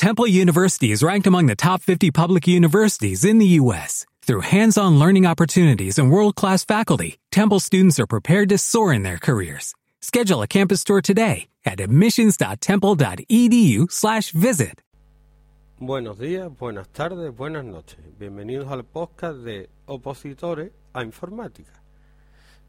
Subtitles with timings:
[0.00, 4.06] Temple University is ranked among the top 50 public universities in the U.S.
[4.22, 9.18] Through hands-on learning opportunities and world-class faculty, Temple students are prepared to soar in their
[9.18, 9.74] careers.
[10.00, 14.80] Schedule a campus tour today at admissions.temple.edu/visit.
[15.78, 17.98] Buenos días, buenas tardes, buenas noches.
[18.18, 21.82] Bienvenidos al podcast de Opositores a Informática.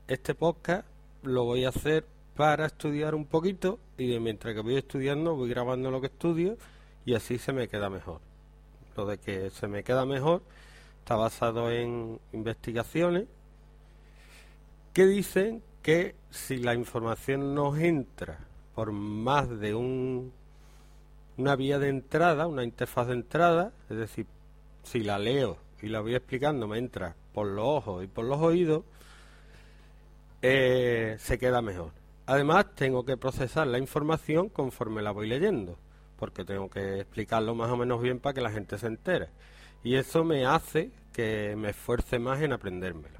[0.05, 0.85] Este podcast
[1.23, 2.05] lo voy a hacer
[2.35, 6.57] para estudiar un poquito y mientras que voy estudiando voy grabando lo que estudio
[7.05, 8.21] y así se me queda mejor.
[8.95, 10.41] Lo de que se me queda mejor
[10.99, 13.25] está basado en investigaciones
[14.93, 18.39] que dicen que si la información nos entra
[18.75, 20.33] por más de un
[21.37, 24.27] una vía de entrada, una interfaz de entrada, es decir,
[24.83, 28.39] si la leo y la voy explicando, me entra por los ojos y por los
[28.39, 28.83] oídos,
[30.41, 31.91] eh, se queda mejor.
[32.27, 35.77] Además, tengo que procesar la información conforme la voy leyendo,
[36.21, 39.29] porque tengo que explicarlo más o menos bien para que la gente se entere.
[39.83, 43.17] Y eso me hace que me esfuerce más en aprendérmelo.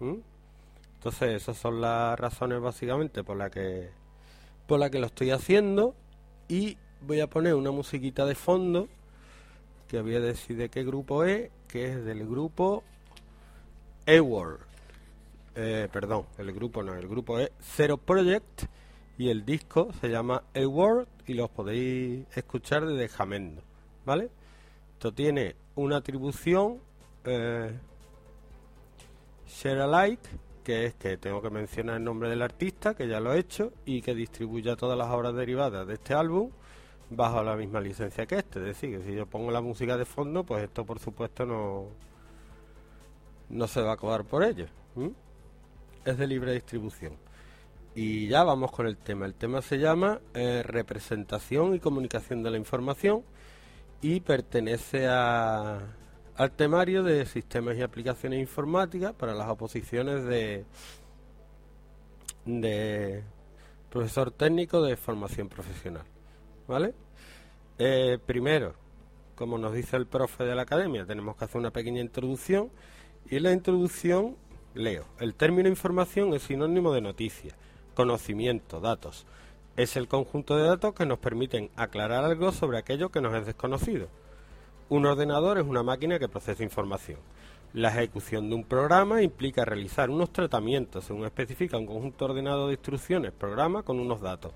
[0.00, 3.90] Entonces, esas son las razones básicamente por las que
[4.68, 5.94] la que lo estoy haciendo
[6.48, 8.88] y voy a poner una musiquita de fondo
[9.86, 12.82] que voy a decir de qué grupo es, que es del grupo
[14.06, 14.58] E-World.
[15.54, 18.64] Eh, perdón, el grupo no, el grupo es Zero Project
[19.18, 23.62] y el disco se llama E-World y los podéis escuchar desde Jamendo,
[24.04, 24.30] ¿vale?
[24.94, 26.80] Esto tiene una atribución
[27.24, 27.72] eh,
[29.46, 30.28] Share Alike,
[30.64, 33.72] que es que tengo que mencionar el nombre del artista, que ya lo he hecho,
[33.84, 36.50] y que distribuya todas las obras derivadas de este álbum
[37.10, 38.60] bajo la misma licencia que este.
[38.60, 41.88] Es decir, que si yo pongo la música de fondo, pues esto por supuesto no,
[43.50, 44.66] no se va a cobrar por ello.
[46.04, 47.12] Es de libre distribución.
[47.94, 49.26] Y ya vamos con el tema.
[49.26, 53.22] El tema se llama eh, Representación y Comunicación de la Información
[54.00, 55.78] y pertenece a,
[56.36, 60.64] al temario de Sistemas y Aplicaciones Informáticas para las oposiciones de,
[62.46, 63.22] de
[63.90, 66.04] profesor técnico de formación profesional.
[66.66, 66.94] ¿Vale?
[67.78, 68.74] Eh, primero,
[69.34, 72.70] como nos dice el profe de la academia, tenemos que hacer una pequeña introducción
[73.28, 74.36] y la introducción
[74.74, 77.54] leo, el término información es sinónimo de noticia,
[77.94, 79.26] conocimiento, datos.
[79.76, 83.46] Es el conjunto de datos que nos permiten aclarar algo sobre aquello que nos es
[83.46, 84.08] desconocido.
[84.88, 87.18] Un ordenador es una máquina que procesa información.
[87.72, 92.74] La ejecución de un programa implica realizar unos tratamientos según especifica un conjunto ordenado de
[92.74, 94.52] instrucciones, programa con unos datos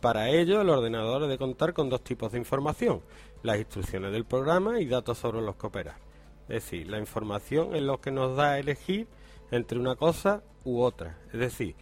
[0.00, 3.02] para ello, el ordenador debe contar con dos tipos de información,
[3.42, 5.98] las instrucciones del programa y datos sobre los que opera.
[6.42, 9.08] Es decir, la información es lo que nos da a elegir
[9.50, 11.18] entre una cosa u otra.
[11.32, 11.74] Es decir,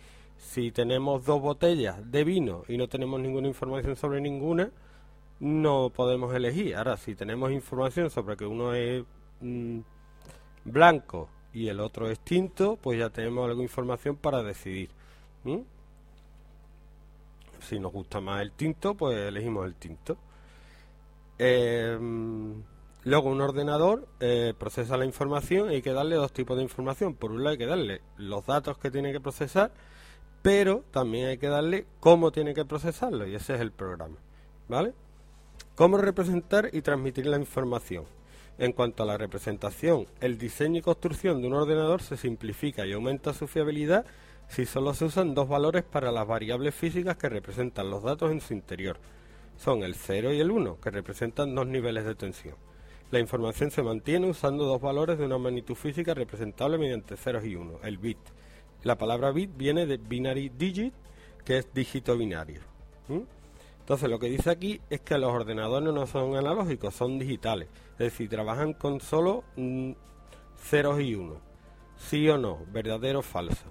[0.46, 4.70] si tenemos dos botellas de vino y no tenemos ninguna información sobre ninguna,
[5.40, 6.76] no podemos elegir.
[6.76, 9.04] Ahora, si tenemos información sobre que uno es
[9.40, 9.80] mm,
[10.64, 14.90] blanco y el otro es tinto, pues ya tenemos algo información para decidir.
[17.60, 20.16] Si nos gusta más el tinto, pues elegimos el tinto.
[21.38, 21.98] Eh,
[23.04, 27.14] luego un ordenador eh, procesa la información y hay que darle dos tipos de información.
[27.14, 29.72] Por un lado hay que darle los datos que tiene que procesar,
[30.46, 34.14] pero también hay que darle cómo tiene que procesarlo y ese es el programa.
[34.68, 34.92] ¿Vale?
[35.74, 38.04] ¿Cómo representar y transmitir la información?
[38.56, 42.92] En cuanto a la representación, el diseño y construcción de un ordenador se simplifica y
[42.92, 44.06] aumenta su fiabilidad
[44.46, 48.40] si solo se usan dos valores para las variables físicas que representan los datos en
[48.40, 48.98] su interior.
[49.56, 52.54] Son el 0 y el 1, que representan dos niveles de tensión.
[53.10, 57.56] La información se mantiene usando dos valores de una magnitud física representable mediante ceros y
[57.56, 58.18] 1, el bit.
[58.86, 60.94] La palabra bit viene de binary digit,
[61.44, 62.60] que es dígito binario.
[63.80, 67.66] Entonces lo que dice aquí es que los ordenadores no son analógicos, son digitales.
[67.94, 69.90] Es decir, trabajan con solo mm,
[70.56, 71.34] ceros y 1.
[71.96, 73.64] Sí o no, verdadero o falso.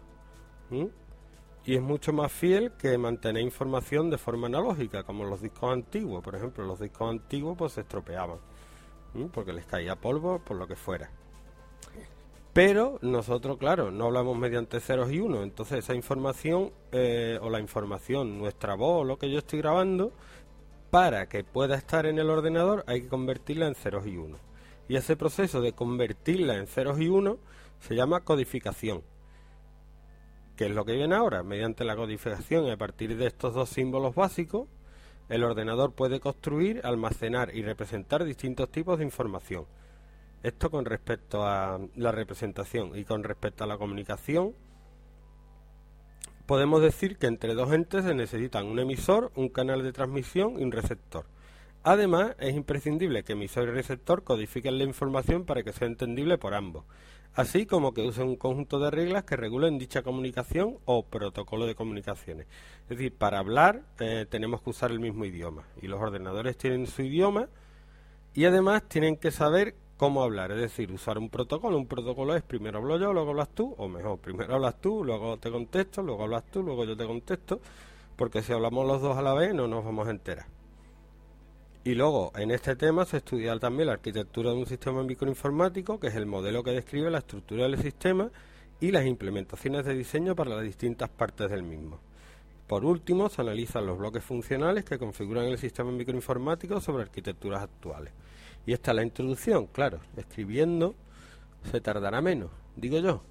[1.64, 6.22] Y es mucho más fiel que mantener información de forma analógica, como los discos antiguos.
[6.22, 8.40] Por ejemplo, los discos antiguos pues se estropeaban,
[9.32, 11.10] porque les caía polvo, por lo que fuera.
[12.56, 15.44] Pero nosotros, claro, no hablamos mediante ceros y unos.
[15.44, 20.14] Entonces esa información, eh, o la información, nuestra voz, lo que yo estoy grabando,
[20.90, 24.40] para que pueda estar en el ordenador hay que convertirla en ceros y unos.
[24.88, 27.40] Y ese proceso de convertirla en ceros y unos
[27.82, 29.04] se llama codificación.
[30.56, 31.44] ¿Qué es lo que viene ahora?
[31.44, 34.70] Mediante la codificación y a partir de estos dos símbolos básicos,
[35.28, 39.66] el ordenador puede construir, almacenar y representar distintos tipos de información.
[40.44, 44.54] Esto con respecto a la representación y con respecto a la comunicación,
[46.46, 50.64] podemos decir que entre dos entes se necesitan un emisor, un canal de transmisión y
[50.64, 51.26] un receptor.
[51.84, 56.56] Además, es imprescindible que emisor y receptor codifiquen la información para que sea entendible por
[56.56, 56.84] ambos,
[57.36, 61.76] así como que usen un conjunto de reglas que regulen dicha comunicación o protocolo de
[61.76, 62.48] comunicaciones.
[62.84, 66.88] Es decir, para hablar eh, tenemos que usar el mismo idioma y los ordenadores tienen
[66.88, 67.50] su idioma
[68.34, 71.78] y además tienen que saber cómo hablar, es decir, usar un protocolo.
[71.78, 75.38] Un protocolo es primero hablo yo, luego hablas tú, o mejor, primero hablas tú, luego
[75.38, 77.60] te contesto, luego hablas tú, luego yo te contesto,
[78.16, 80.48] porque si hablamos los dos a la vez no nos vamos a enterar.
[81.84, 86.08] Y luego, en este tema se estudia también la arquitectura de un sistema microinformático, que
[86.08, 88.32] es el modelo que describe la estructura del sistema
[88.80, 92.00] y las implementaciones de diseño para las distintas partes del mismo.
[92.66, 98.12] Por último, se analizan los bloques funcionales que configuran el sistema microinformático sobre arquitecturas actuales.
[98.66, 100.96] Y esta es la introducción, claro, escribiendo
[101.72, 103.22] se tardará menos, digo yo.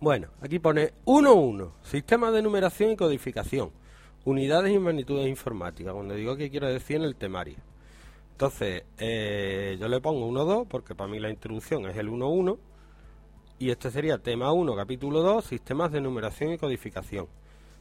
[0.00, 3.70] Bueno, aquí pone 1.1, sistema de numeración y codificación,
[4.24, 7.56] unidades y magnitudes informáticas, cuando digo que quiero decir en el temario.
[8.32, 12.58] Entonces, eh, yo le pongo 1.2 porque para mí la introducción es el 1.1
[13.58, 17.26] y este sería tema 1, capítulo 2, sistemas de numeración y codificación.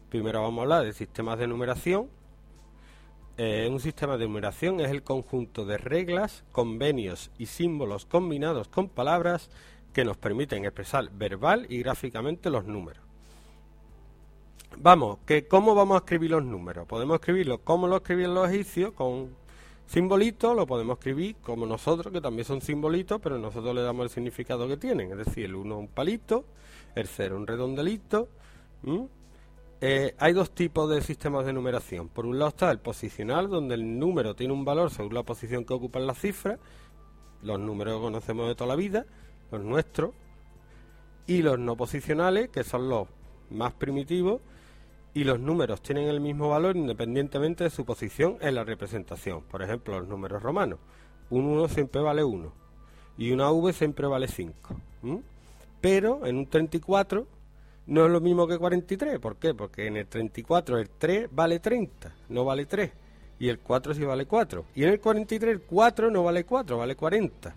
[0.10, 2.08] Primero vamos a hablar de sistemas de numeración,
[3.38, 8.88] eh, un sistema de numeración es el conjunto de reglas, convenios y símbolos combinados con
[8.88, 9.50] palabras
[9.92, 13.04] que nos permiten expresar verbal y gráficamente los números.
[14.78, 16.86] Vamos, que ¿cómo vamos a escribir los números?
[16.88, 19.30] Podemos escribirlo como lo escribían los egipcios, con
[19.88, 24.10] simbolitos, lo podemos escribir como nosotros, que también son simbolitos, pero nosotros le damos el
[24.10, 25.12] significado que tienen.
[25.12, 26.46] Es decir, el 1 un palito,
[26.96, 28.30] el 0 un redondelito.
[29.88, 32.10] Eh, hay dos tipos de sistemas de numeración.
[32.10, 35.64] Por un lado está el posicional, donde el número tiene un valor según la posición
[35.64, 36.58] que ocupan las cifras,
[37.44, 39.06] los números que conocemos de toda la vida,
[39.52, 40.10] los nuestros,
[41.28, 43.08] y los no posicionales, que son los
[43.52, 44.42] más primitivos,
[45.14, 49.44] y los números tienen el mismo valor independientemente de su posición en la representación.
[49.44, 50.80] Por ejemplo, los números romanos.
[51.30, 52.52] Un 1 siempre vale 1
[53.20, 54.56] y una V siempre vale 5.
[55.80, 57.35] Pero en un 34
[57.88, 59.20] no es lo mismo que 43.
[59.20, 59.54] ¿Por qué?
[59.54, 62.92] Porque en el 34 el 3 vale 30, no vale 3.
[63.40, 64.66] Y el 4 sí vale 4.
[64.76, 67.56] Y en el 43 el 4 no vale 4, vale 40.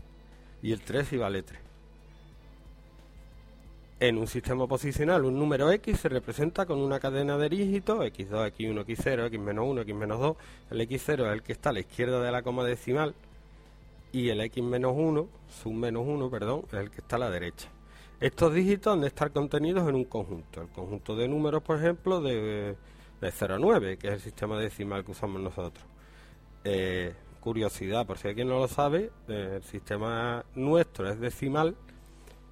[0.62, 1.60] Y el 3 sí vale 3.
[4.00, 8.52] En un sistema posicional, un número X se representa con una cadena de dígitos, X2,
[8.54, 10.36] X1, X0, X-1, X-2.
[10.70, 13.14] El X0 es el que está a la izquierda de la coma decimal
[14.12, 17.68] y el X-1, sub menos 1, perdón, es el que está a la derecha.
[18.20, 20.62] Estos dígitos han de estar contenidos en un conjunto.
[20.62, 22.76] El conjunto de números, por ejemplo, de,
[23.20, 25.84] 0 a 9, que es el sistema decimal que usamos nosotros.
[26.64, 31.76] Eh, curiosidad, por si alguien no lo sabe, eh, el sistema nuestro es decimal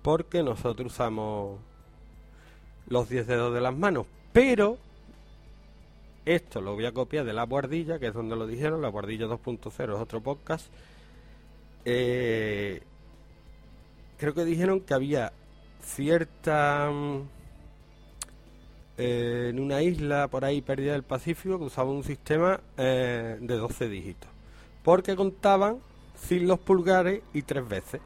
[0.03, 1.59] porque nosotros usamos
[2.89, 4.07] los 10 dedos de las manos.
[4.33, 4.79] Pero
[6.25, 9.27] esto lo voy a copiar de la guardilla, que es donde lo dijeron, la guardilla
[9.27, 10.69] 2.0 es otro podcast.
[11.85, 12.83] Eh,
[14.17, 15.33] creo que dijeron que había
[15.87, 16.91] cierta...
[16.91, 17.23] Mm,
[18.99, 23.57] eh, en una isla por ahí perdida del Pacífico que usaba un sistema eh, de
[23.57, 24.31] 12 dígitos.
[24.83, 25.79] Porque contaban
[26.19, 28.01] sin los pulgares y tres veces.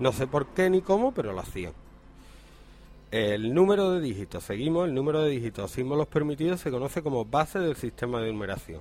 [0.00, 1.72] No sé por qué ni cómo, pero lo hacían.
[3.12, 7.60] El número de dígitos, seguimos, el número de dígitos símbolos permitidos se conoce como base
[7.60, 8.80] del sistema de numeración.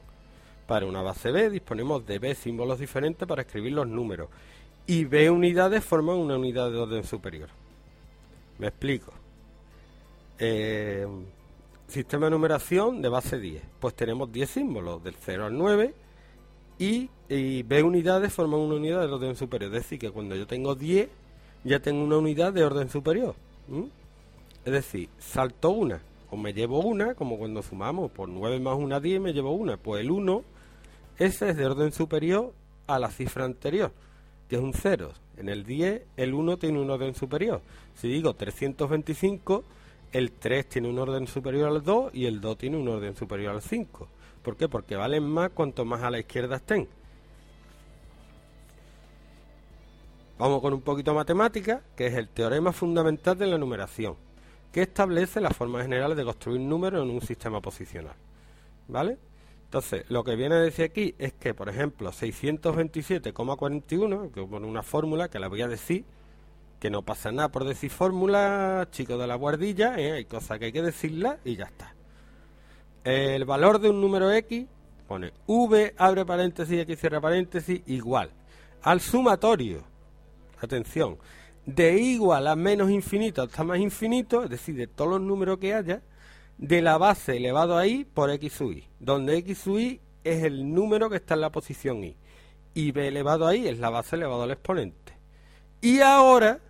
[0.66, 4.30] Para una base B disponemos de B símbolos diferentes para escribir los números
[4.88, 7.50] y B unidades forman una unidad de orden superior.
[8.60, 9.14] Me explico.
[10.40, 11.08] Eh,
[11.88, 13.64] sistema de numeración de base 10.
[13.80, 15.94] Pues tenemos 10 símbolos, del 0 al 9,
[16.80, 19.74] y, B unidades forman una unidad de orden superior.
[19.74, 21.10] Es decir, que cuando yo tengo 10,
[21.64, 23.36] ya tengo una unidad de orden superior.
[24.66, 29.00] Es decir, salto una, o me llevo una, como cuando sumamos por 9 más 1,
[29.00, 29.78] 10, me llevo una.
[29.78, 30.44] Pues el 1,
[31.20, 32.54] ese es de orden superior
[32.88, 33.92] a la cifra anterior,
[34.54, 35.12] que es un 0.
[35.38, 37.64] En el 10 el 1 tiene un orden superior.
[37.96, 39.64] Si digo 325,
[40.12, 43.56] el 3 tiene un orden superior al 2 y el 2 tiene un orden superior
[43.56, 44.08] al 5.
[44.44, 44.70] ¿Por qué?
[44.70, 46.88] Porque valen más cuanto más a la izquierda estén.
[50.38, 54.18] Vamos con un poquito de matemática, que es el teorema fundamental de la numeración,
[54.72, 58.14] que establece las formas generales de construir números en un sistema posicional.
[58.88, 59.18] ¿Vale?
[59.74, 64.84] Entonces, lo que viene a decir aquí es que, por ejemplo, 627,41, que pone una
[64.84, 66.06] fórmula que la voy a decir,
[66.80, 70.12] que no pasa nada por decir fórmula, chicos de la guardilla, ¿eh?
[70.12, 71.96] hay cosas que hay que decirla y ya está.
[73.04, 74.68] El valor de un número X
[75.08, 78.30] pone V, abre paréntesis, X cierra paréntesis, igual
[78.84, 79.82] al sumatorio,
[80.62, 81.18] atención,
[81.66, 85.74] de igual a menos infinito hasta más infinito, es decir, de todos los números que
[85.74, 86.04] haya,
[86.64, 90.46] de la base elevado a i por x sub i, donde x sub i es
[90.46, 92.16] el número que está en la posición i.
[92.74, 95.12] Y b elevado a i es la base elevado al exponente.
[95.82, 96.62] Y ahora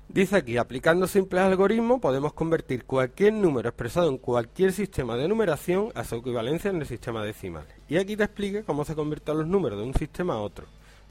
[0.09, 5.91] Dice aquí, aplicando simples algoritmos podemos convertir cualquier número expresado en cualquier sistema de numeración
[5.95, 7.65] a su equivalencia en el sistema decimal.
[7.89, 10.67] Y aquí te explique cómo se convierten los números de un sistema a otro.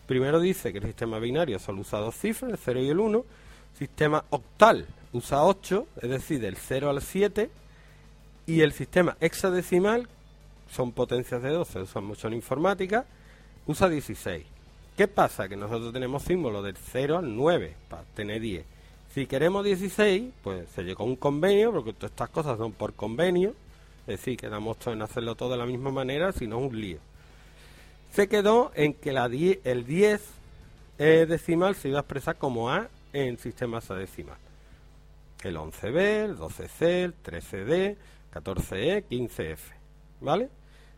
[0.07, 3.25] Primero dice que el sistema binario solo usa dos cifras, el 0 y el 1.
[3.77, 7.50] Sistema octal usa 8, es decir, del 0 al 7.
[8.45, 10.07] Y el sistema hexadecimal,
[10.69, 13.05] son potencias de 12, usan mucho en informática,
[13.67, 14.43] usa 16.
[14.98, 15.48] ¿Qué pasa?
[15.48, 18.65] Que nosotros tenemos símbolos del 0 al 9 para tener 10.
[19.13, 22.93] Si queremos 16, pues se llegó a un convenio, porque todas estas cosas son por
[22.93, 23.55] convenio.
[24.01, 26.98] Es decir, quedamos en hacerlo todo de la misma manera, si no es un lío.
[28.13, 30.22] Se quedó en que la el 10
[30.98, 34.38] decimal se iba a expresar como A en sistema decimal.
[35.43, 37.98] El 11B, el 12C, el 13D,
[38.34, 39.58] 14E, 15F.
[40.22, 40.50] ¿Vale?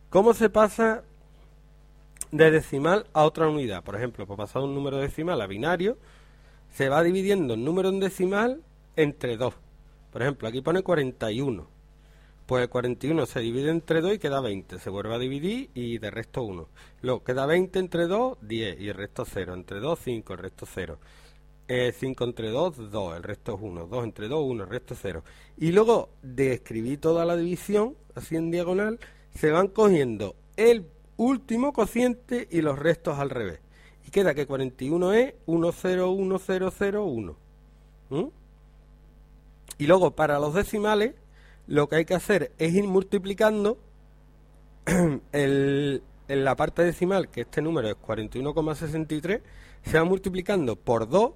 [0.09, 1.03] ¿Cómo se pasa
[2.31, 3.83] de decimal a otra unidad.
[3.83, 5.97] Por ejemplo, por pasar un número decimal a binario,
[6.73, 8.61] se va dividiendo el número en decimal
[8.95, 9.53] entre 2.
[10.11, 11.74] Por ejemplo, aquí pone 41.
[12.45, 14.77] Pues el 41 se divide entre 2 y queda 20.
[14.77, 16.67] Se vuelve a dividir y de resto 1.
[17.01, 19.55] Luego queda 20 entre 2, 10 y el resto 0.
[19.55, 20.99] Entre 2, 5, el resto 0.
[21.67, 21.93] 5 eh,
[22.27, 23.87] entre 2, 2, el resto es 1.
[23.87, 25.23] 2 entre 2, 1, el resto es 0.
[25.57, 28.99] Y luego de escribir toda la división, así en diagonal,
[29.33, 30.85] se van cogiendo el
[31.17, 33.59] último cociente y los restos al revés.
[34.07, 37.35] Y queda que 41 es 101001.
[39.77, 41.15] Y luego para los decimales
[41.67, 43.77] lo que hay que hacer es ir multiplicando
[45.31, 49.41] el, en la parte decimal, que este número es 41,63,
[49.83, 51.31] se va multiplicando por 2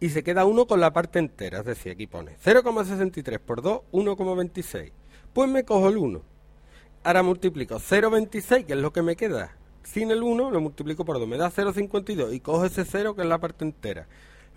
[0.00, 1.60] y se queda 1 con la parte entera.
[1.60, 4.92] Es decir, aquí pone 0,63 por 2, 1,26.
[5.32, 6.38] Pues me cojo el 1
[7.04, 9.56] Ahora multiplico 0,26, que es lo que me queda.
[9.82, 13.22] Sin el 1 lo multiplico por 2, me da 0,52 y cojo ese 0 que
[13.22, 14.06] es la parte entera.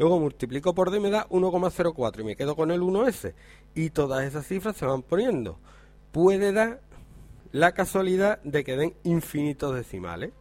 [0.02, 3.36] Luego multiplico por 2 y me da 1,04 y me quedo con el 1S.
[3.76, 5.60] Y todas esas cifras se van poniendo.
[6.12, 6.82] Puede dar
[7.52, 10.32] la casualidad de que den infinitos decimales.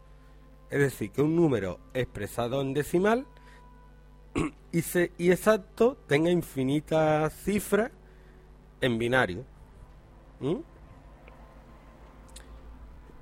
[0.71, 3.27] Es decir, que un número expresado en decimal
[4.73, 4.81] y,
[5.19, 7.91] y exacto tenga infinitas cifras
[8.81, 9.45] en binario.
[10.41, 10.57] ¿Mm?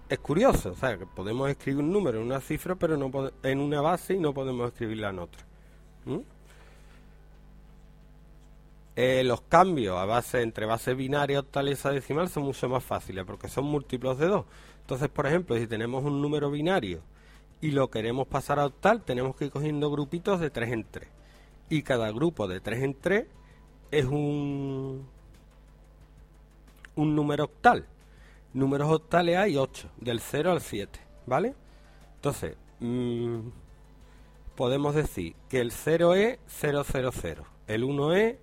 [0.09, 3.11] es curioso, o sea, que podemos escribir un número en una cifra, pero no
[3.43, 5.48] en una base y no podemos escribirla en otra.
[8.97, 13.25] Eh, los cambios a base entre base binaria, octal y decimal son mucho más fáciles
[13.25, 14.45] porque son múltiplos de 2.
[14.81, 17.01] Entonces, por ejemplo, si tenemos un número binario
[17.61, 21.09] y lo queremos pasar a octal, tenemos que ir cogiendo grupitos de 3 en 3.
[21.71, 23.27] Y cada grupo de 3 en 3
[23.91, 25.07] es un,
[26.97, 27.87] un número octal
[28.59, 31.55] números octales hay 8, del 0 al 7, ¿vale?
[32.17, 33.39] Entonces, mm,
[34.59, 36.83] podemos decir que el 0 es 000,
[37.69, 38.37] el 1 es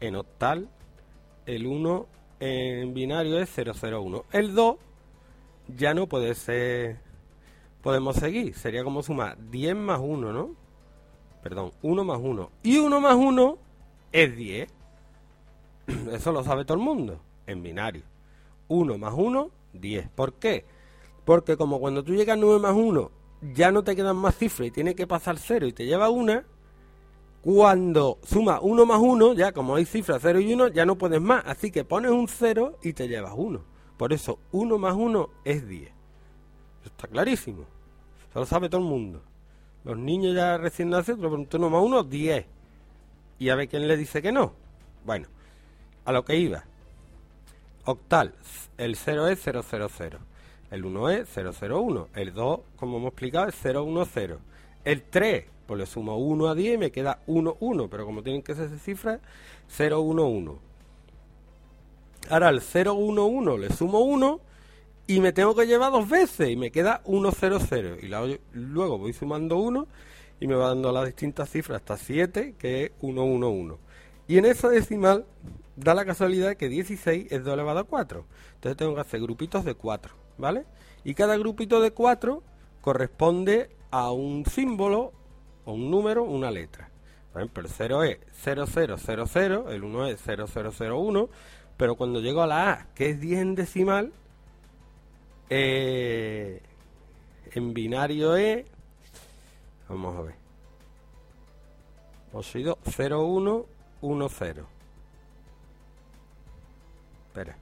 [0.00, 0.68] en octal,
[1.46, 2.06] el 1
[2.38, 4.26] en binario es 001.
[4.30, 4.76] El 2
[5.74, 6.98] ya no puede ser,
[7.80, 10.54] podemos seguir, sería como sumar 10 más 1, ¿no?
[11.42, 12.50] Perdón, 1 más 1.
[12.62, 13.58] Y 1 más 1
[14.12, 14.68] es 10.
[16.12, 18.02] Eso lo sabe todo el mundo en binario.
[18.68, 20.10] 1 más 1, 10.
[20.10, 20.66] ¿Por qué?
[21.24, 23.13] Porque como cuando tú llegas a 9 más 1
[23.52, 26.44] ya no te quedan más cifras y tiene que pasar 0 y te lleva una,
[27.42, 31.20] cuando suma 1 más 1, ya como hay cifras 0 y 1, ya no puedes
[31.20, 31.44] más.
[31.46, 33.62] Así que pones un 0 y te llevas 1.
[33.98, 35.92] Por eso 1 más 1 es 10.
[36.86, 37.66] Está clarísimo.
[38.30, 39.22] Eso lo sabe todo el mundo.
[39.84, 42.46] Los niños ya recién nacidos, lo preguntan 1 más 1, 10.
[43.38, 44.54] Y a ver quién le dice que no.
[45.04, 45.28] Bueno,
[46.06, 46.64] a lo que iba.
[47.84, 48.34] Octal,
[48.78, 50.18] el 0 es 000.
[50.74, 52.08] El 1 es 001.
[52.16, 54.38] El 2, como hemos explicado, es 010.
[54.84, 57.88] El 3, pues le sumo 1 a 10 y me queda 1, 1.
[57.88, 59.20] Pero como tienen que ser cifras,
[59.78, 60.58] 011.
[62.28, 64.40] Ahora al 011 le sumo 1
[65.06, 67.98] y me tengo que llevar dos veces y me queda 100.
[68.02, 68.08] Y
[68.52, 69.86] luego voy sumando 1
[70.40, 73.76] y me va dando las distintas cifras hasta 7, que es 111.
[74.26, 75.24] Y en esa decimal
[75.76, 78.24] da la casualidad que 16 es 2 elevado a 4.
[78.54, 80.64] Entonces tengo que hacer grupitos de 4, ¿vale?
[81.04, 82.42] Y cada grupito de 4
[82.80, 85.12] corresponde a un símbolo
[85.64, 86.90] o un número, una letra.
[87.32, 91.28] Por ejemplo, el 0 es 0000, el 1 es 0001,
[91.76, 94.12] pero cuando llego a la A, que es 10 en decimal,
[95.50, 96.62] eh,
[97.52, 98.64] en binario es,
[99.88, 100.34] vamos a ver,
[102.32, 104.66] hemos sido 0110.
[107.26, 107.56] Espera,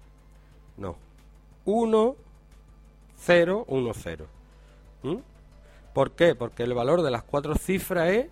[0.76, 0.97] no,
[1.64, 2.17] 1,
[3.25, 4.26] 0, 1, 0.
[5.95, 6.35] ¿Por qué?
[6.35, 8.26] Porque el valor de las cuatro cifras es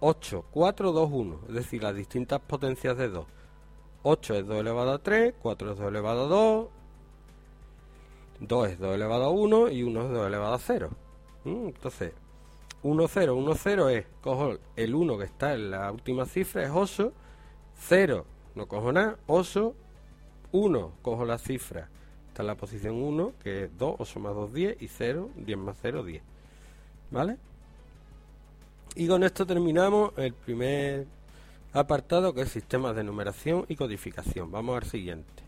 [0.00, 3.26] 8, 4, 2, 1, es decir, las distintas potencias de 2.
[4.02, 6.66] 8 es 2 elevado a 3, 4 es 2 elevado a 2,
[8.40, 10.90] 2 es 2 elevado a 1 y 1 es 2 elevado a 0.
[11.44, 11.66] ¿Mm?
[11.68, 12.12] Entonces,
[12.82, 16.70] 1, 0, 1, 0 es, cojo el 1 que está en la última cifra, es
[16.74, 17.12] 8,
[17.76, 19.74] 0, no cojo nada, 8,
[20.50, 21.88] 1, cojo la cifra,
[22.32, 25.58] está en la posición 1, que es 2, 8 más 2, 10, y 0, 10
[25.58, 26.22] más 0, 10.
[27.10, 27.36] ¿Vale?
[28.94, 31.06] Y con esto terminamos el primer
[31.74, 34.50] apartado que es sistemas de numeración y codificación.
[34.50, 35.42] Vamos al siguiente,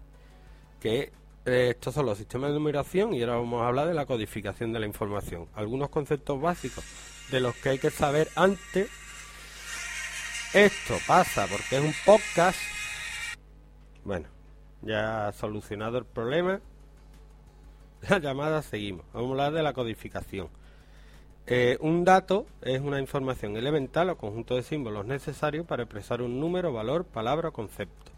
[0.78, 1.10] que
[1.46, 4.74] eh, estos son los sistemas de numeración y ahora vamos a hablar de la codificación
[4.74, 5.48] de la información.
[5.54, 6.84] Algunos conceptos básicos
[7.30, 8.90] de los que hay que saber antes.
[10.52, 12.58] Esto pasa porque es un podcast.
[14.04, 14.28] Bueno,
[14.82, 16.60] ya solucionado el problema.
[18.10, 19.06] La llamada seguimos.
[19.12, 20.48] Vamos a hablar de la codificación.
[21.46, 26.40] Eh, un dato es una información elemental o conjunto de símbolos necesarios para expresar un
[26.40, 28.12] número, valor, palabra o concepto.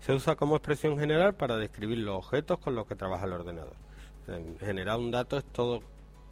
[0.00, 3.74] Se usa como expresión general para describir los objetos con los que trabaja el ordenador.
[4.28, 5.82] En general un dato es todo,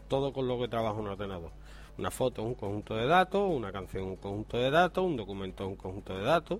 [0.08, 1.50] todo con lo que trabaja un ordenador.
[1.98, 5.16] Una foto es un conjunto de datos, una canción es un conjunto de datos, un
[5.16, 6.58] documento es un conjunto de datos.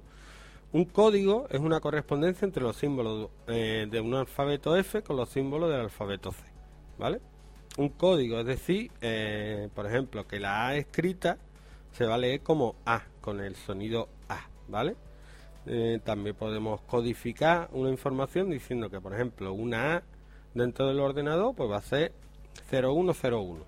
[0.73, 5.29] Un código es una correspondencia entre los símbolos eh, de un alfabeto F con los
[5.29, 6.43] símbolos del alfabeto C.
[6.99, 7.21] ¿Vale?
[7.77, 11.39] un código, es decir, eh, por ejemplo, que la A escrita
[11.93, 14.97] se va a leer como A, con el sonido A, ¿vale?
[15.67, 20.03] Eh, también podemos codificar una información diciendo que, por ejemplo, una A
[20.55, 22.13] dentro del ordenador pues va a ser
[22.71, 23.65] 0101,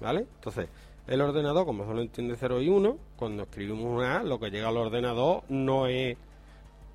[0.00, 0.20] ¿vale?
[0.20, 0.68] Entonces,
[1.06, 4.68] el ordenador, como solo entiende 0 y 1, cuando escribimos una A, lo que llega
[4.68, 6.16] al ordenador no es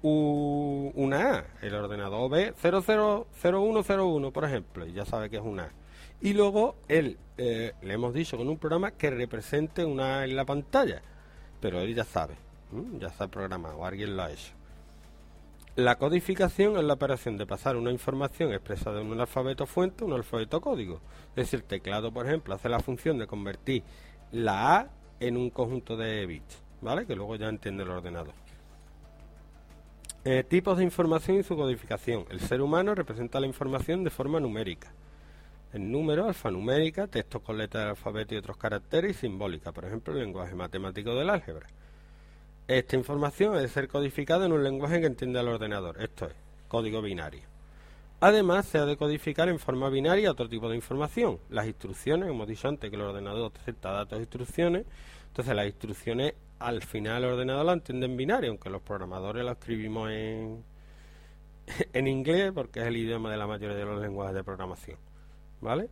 [0.03, 1.45] una A.
[1.61, 5.71] El ordenador ve 000101, por ejemplo, y ya sabe que es una A
[6.21, 10.45] y luego él, eh, le hemos dicho con un programa que represente una en la
[10.45, 11.01] pantalla,
[11.59, 12.35] pero él ya sabe,
[12.99, 14.53] ya está programado, alguien lo ha hecho.
[15.75, 20.07] La codificación es la operación de pasar una información expresada en un alfabeto fuente a
[20.07, 21.01] un alfabeto código.
[21.29, 23.83] Es decir, el teclado, por ejemplo, hace la función de convertir
[24.31, 27.05] la A en un conjunto de bits, ¿vale?
[27.05, 28.46] Que luego ya entiende el ordenador.
[30.29, 32.25] Eh, tipos de información y su codificación.
[32.29, 34.91] El ser humano representa la información de forma numérica
[35.71, 40.11] en números, alfanumérica, textos con letras del alfabeto y otros caracteres y simbólica, por ejemplo,
[40.11, 41.67] el lenguaje matemático del álgebra.
[42.67, 46.33] Esta información debe ser codificada en un lenguaje que entienda el ordenador, esto es,
[46.67, 47.43] código binario.
[48.19, 52.49] Además, se ha de codificar en forma binaria otro tipo de información, las instrucciones, hemos
[52.49, 54.85] dicho antes que el ordenador acepta datos e instrucciones,
[55.29, 59.51] entonces las instrucciones al final el ordenador la entiende en binario, aunque los programadores lo
[59.51, 60.63] escribimos en,
[61.93, 64.97] en inglés porque es el idioma de la mayoría de los lenguajes de programación.
[65.61, 65.89] ¿vale?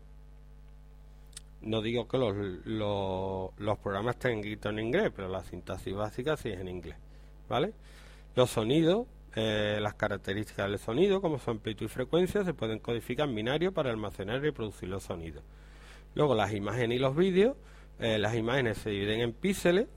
[1.62, 6.50] No digo que los, los, programas estén escritos en inglés, pero la sintaxis básica sí
[6.50, 6.98] es en inglés,
[7.50, 7.74] ¿vale?
[8.36, 13.28] Los sonidos, eh, las características del sonido, como su amplitud y frecuencia, se pueden codificar
[13.28, 15.44] en binario para almacenar y reproducir los sonidos.
[16.14, 17.58] Luego las imágenes y los vídeos,
[18.00, 19.88] eh, las imágenes se dividen en píxeles,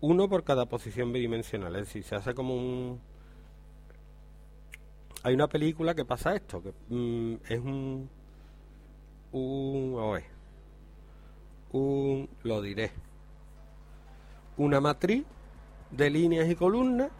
[0.00, 3.00] uno por cada posición bidimensional, es decir, se hace como un,
[5.24, 8.10] hay una película que pasa esto, que mm, es un...
[9.32, 10.20] un...
[11.72, 12.28] un...
[12.42, 12.90] lo diré.
[14.58, 15.24] Una matriz
[15.90, 17.10] de líneas y columnas.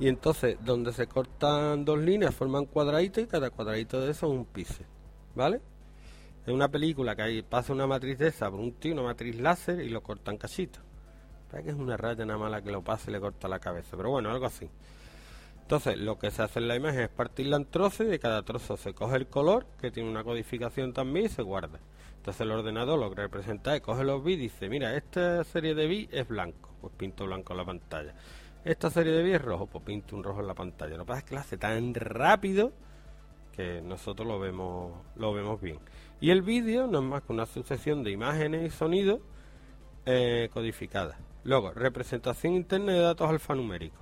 [0.00, 4.32] Y entonces, donde se cortan dos líneas, forman cuadraditos y cada cuadradito de eso es
[4.32, 4.86] un píxel.
[5.36, 5.60] ¿Vale?
[6.46, 9.80] Es una película que pasa una matriz de esa por un tío, una matriz láser
[9.80, 10.82] y lo cortan cachitos.
[11.50, 13.96] Parece que es una raya nada mala que lo pase y le corta la cabeza,
[13.96, 14.68] pero bueno, algo así.
[15.62, 18.42] Entonces, lo que se hace en la imagen es partirla en trozos y de cada
[18.42, 21.78] trozo se coge el color, que tiene una codificación también, y se guarda.
[22.16, 25.74] Entonces el ordenador lo que representa es coge los bits y dice, mira, esta serie
[25.74, 28.14] de bits es blanco, pues pinto blanco en la pantalla.
[28.64, 30.96] Esta serie de bits es rojo, pues pinto un rojo en la pantalla.
[30.96, 32.72] Lo que pasa es que lo hace tan rápido
[33.54, 35.78] que nosotros lo vemos, lo vemos bien.
[36.24, 39.20] Y el vídeo no es más que una sucesión de imágenes y sonidos
[40.06, 41.18] eh, codificadas.
[41.42, 44.00] Luego, representación interna de datos alfanuméricos.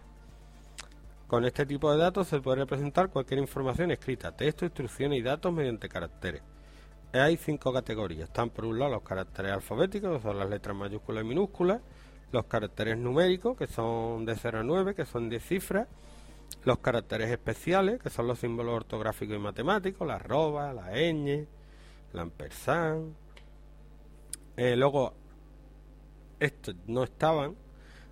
[1.26, 5.52] Con este tipo de datos se puede representar cualquier información escrita, texto, instrucciones y datos
[5.52, 6.42] mediante caracteres.
[7.12, 8.28] Hay cinco categorías.
[8.28, 11.80] Están por un lado los caracteres alfabéticos, que son las letras mayúsculas y minúsculas,
[12.30, 15.88] los caracteres numéricos, que son de 0 a 9, que son de cifras,
[16.62, 21.48] los caracteres especiales, que son los símbolos ortográficos y matemáticos, la arroba, la ñ,
[22.12, 23.14] la ampersand.
[24.56, 25.14] Eh, luego,
[26.38, 27.56] estos no estaban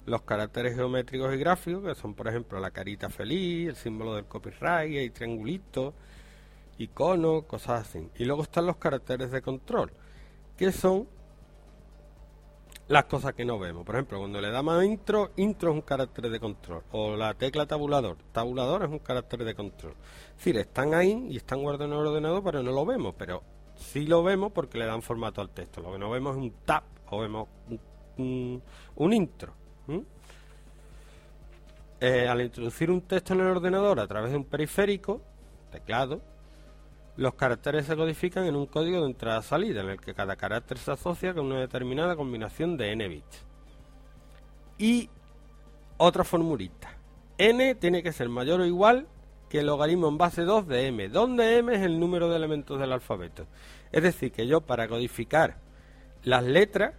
[0.06, 4.24] los caracteres geométricos y gráficos, que son por ejemplo la carita feliz, el símbolo del
[4.24, 5.94] copyright, y triangulitos,
[6.78, 8.08] iconos, cosas así.
[8.18, 9.92] Y luego están los caracteres de control,
[10.56, 11.06] que son
[12.88, 13.84] las cosas que no vemos.
[13.84, 16.82] Por ejemplo, cuando le damos a intro, intro es un carácter de control.
[16.90, 19.94] O la tecla tabulador, tabulador es un carácter de control.
[20.30, 23.14] Es decir, están ahí y están guardados en el ordenador, pero no lo vemos.
[23.16, 23.44] Pero
[23.80, 25.80] sí lo vemos porque le dan formato al texto.
[25.80, 27.48] Lo que no vemos es un tab o vemos
[28.16, 29.52] un intro.
[32.00, 35.20] Eh, al introducir un texto en el ordenador a través de un periférico,
[35.70, 36.22] teclado,
[37.16, 40.92] los caracteres se codifican en un código de entrada-salida, en el que cada carácter se
[40.92, 43.44] asocia con una determinada combinación de n bits.
[44.78, 45.10] Y
[45.98, 46.96] otra formulita.
[47.36, 49.06] n tiene que ser mayor o igual
[49.50, 52.78] que el logaritmo en base 2 de m, donde m es el número de elementos
[52.78, 53.46] del alfabeto.
[53.90, 55.58] Es decir, que yo para codificar
[56.22, 56.94] las letras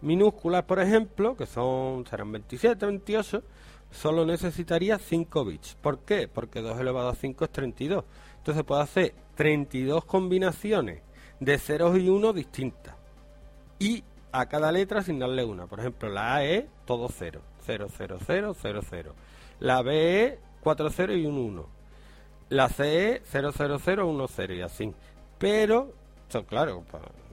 [0.00, 3.42] minúsculas, por ejemplo, que son serán 27, 28,
[3.90, 5.76] solo necesitaría 5 bits.
[5.80, 6.28] ¿Por qué?
[6.28, 8.04] Porque 2 elevado a 5 es 32.
[8.38, 11.02] Entonces puedo hacer 32 combinaciones
[11.40, 12.94] de ceros y 1 distintas.
[13.78, 15.66] Y a cada letra asignarle una.
[15.66, 16.42] Por ejemplo, la A
[16.86, 17.42] todo 0.
[17.66, 19.14] 0, 0, 0, 0, 0.
[19.60, 21.66] La B es 4 0 y un 1.
[22.48, 24.92] La C es 0, 0, 0, 1, 0 y así.
[25.38, 25.92] Pero
[26.48, 26.84] claro,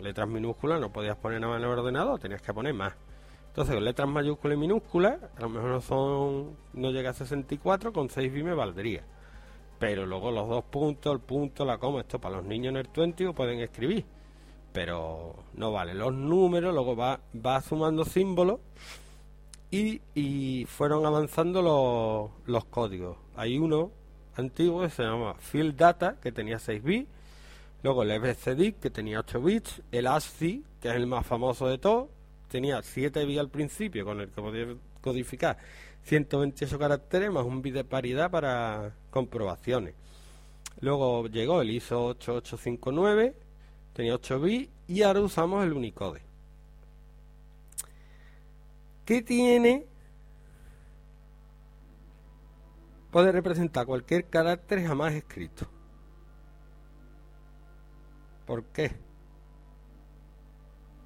[0.01, 2.93] letras minúsculas no podías poner nada en el ordenador, tenías que poner más.
[3.47, 8.09] Entonces, letras mayúsculas y minúsculas, a lo mejor no son, no llega a 64, con
[8.09, 9.03] 6 b me valdría.
[9.79, 12.87] Pero luego los dos puntos, el punto, la coma, esto para los niños en el
[12.95, 14.05] 20 pueden escribir.
[14.73, 15.93] Pero no vale.
[15.93, 18.59] Los números, luego va, va sumando símbolos
[19.71, 23.17] y, y fueron avanzando los, los códigos.
[23.35, 23.91] Hay uno
[24.35, 27.09] antiguo que se llama Field Data, que tenía 6 bits
[27.83, 29.81] Luego el FCD, que tenía 8 bits.
[29.91, 32.09] El ASCII, que es el más famoso de todos,
[32.49, 35.57] tenía 7 bits al principio, con el que podía codificar
[36.03, 39.93] 128 caracteres, más un bit de paridad para comprobaciones.
[40.81, 43.35] Luego llegó el ISO 8859,
[43.93, 46.26] tenía 8 bits, y ahora usamos el Unicode.
[49.07, 49.87] ¿Qué tiene?
[53.09, 55.65] Puede representar cualquier carácter jamás escrito.
[58.45, 58.91] ¿Por qué?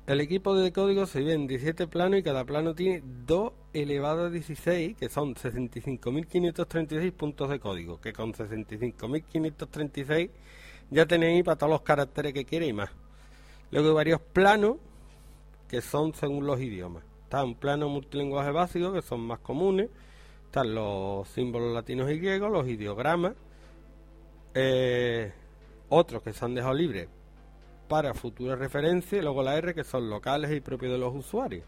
[0.07, 4.25] El equipo de código se divide en 17 planos y cada plano tiene 2 elevado
[4.25, 10.31] a 16, que son 65.536 puntos de código, que con 65.536
[10.89, 12.89] ya tenéis para todos los caracteres que queréis más.
[13.69, 14.77] Luego hay varios planos
[15.67, 17.10] que son según los idiomas.
[17.31, 19.89] Está un plano multilinguaje básico, que son más comunes.
[20.47, 23.35] Están los símbolos latinos y griegos, los ideogramas.
[24.53, 25.31] Eh,
[25.87, 27.07] otros que se han dejado libres
[27.87, 31.63] para futuras referencias y luego la R que son locales y propios de los usuarios.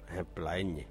[0.00, 0.86] Por ejemplo, la ñ.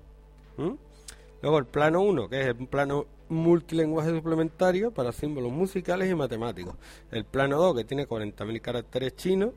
[1.41, 6.75] Luego el plano 1, que es un plano multilingüe suplementario para símbolos musicales y matemáticos.
[7.09, 9.53] El plano 2, que tiene 40.000 caracteres chinos.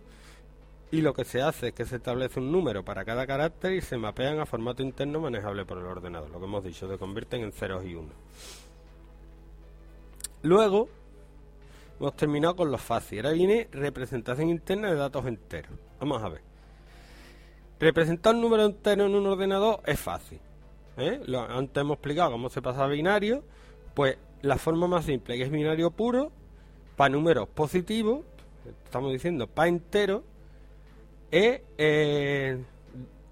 [0.91, 3.81] Y lo que se hace es que se establece un número para cada carácter y
[3.81, 6.31] se mapean a formato interno manejable por el ordenador.
[6.31, 8.15] Lo que hemos dicho, se convierten en ceros y unos.
[10.43, 10.89] Luego,
[11.99, 13.25] Hemos terminado con lo fácil.
[13.25, 15.73] Ahora viene representación interna de datos enteros.
[15.99, 16.43] Vamos a ver.
[17.81, 20.41] Representar un número entero en un ordenador es fácil.
[20.99, 21.21] ¿eh?
[21.49, 23.45] antes hemos explicado cómo se pasa a binario.
[23.95, 26.31] Pues la forma más simple, que es binario puro,
[26.97, 28.27] para números positivos,
[28.85, 30.23] estamos diciendo para enteros,
[31.37, 32.59] es eh,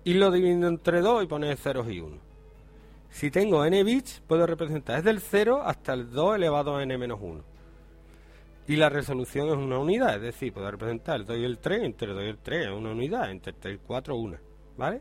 [0.04, 2.18] irlo dividiendo entre 2 y poner ceros y 1.
[3.10, 6.98] Si tengo n bits, puedo representar desde el 0 hasta el 2 elevado a n
[6.98, 7.42] menos 1.
[8.66, 11.84] Y la resolución es una unidad, es decir, puedo representar el 2 y el 3
[11.84, 14.16] entre el 2 y el 3 es una unidad, entre el 3 y el 4
[14.16, 14.40] una,
[14.76, 15.00] ¿vale?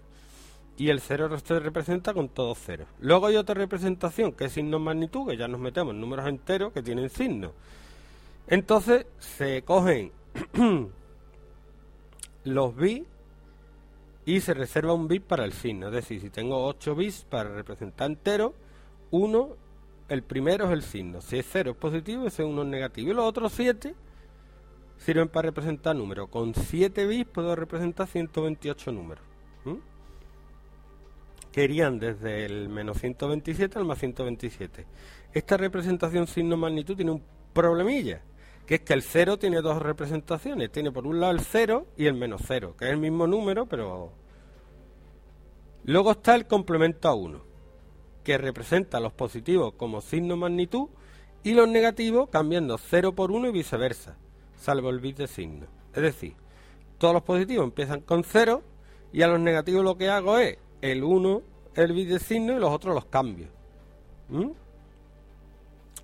[0.78, 2.88] Y el 0 se representa con todos ceros.
[3.00, 6.74] Luego hay otra representación que es signo magnitud, que ya nos metemos en números enteros
[6.74, 7.52] que tienen signos.
[8.48, 10.12] Entonces se cogen
[12.44, 13.08] los bits
[14.26, 15.88] y se reserva un bit para el signo.
[15.88, 18.54] Es decir, si tengo 8 bits para representar entero,
[19.12, 19.56] uno,
[20.10, 21.22] el primero es el signo.
[21.22, 23.12] Si es 0 es positivo, ese 1 es negativo.
[23.12, 23.94] Y los otros 7
[24.98, 26.30] sirven para representar números.
[26.30, 29.24] Con 7 bits puedo representar 128 números.
[31.52, 34.88] Que irían desde el menos 127 al más 127.
[35.34, 38.22] Esta representación signo-magnitud tiene un problemilla
[38.66, 40.72] que es que el 0 tiene dos representaciones.
[40.72, 43.66] Tiene por un lado el 0 y el menos 0, que es el mismo número,
[43.66, 44.12] pero...
[45.86, 47.44] Luego está el complemento a 1,
[48.24, 50.88] que representa los positivos como signo magnitud
[51.44, 54.16] y los negativos cambiando 0 por 1 y viceversa,
[54.56, 55.68] salvo el bit de signo.
[55.94, 56.36] Es decir,
[56.98, 58.64] todos los positivos empiezan con 0
[59.12, 61.42] y a los negativos lo que hago es el 1,
[61.76, 63.48] el bit de signo y los otros los cambio.
[64.30, 64.52] ¿Mm?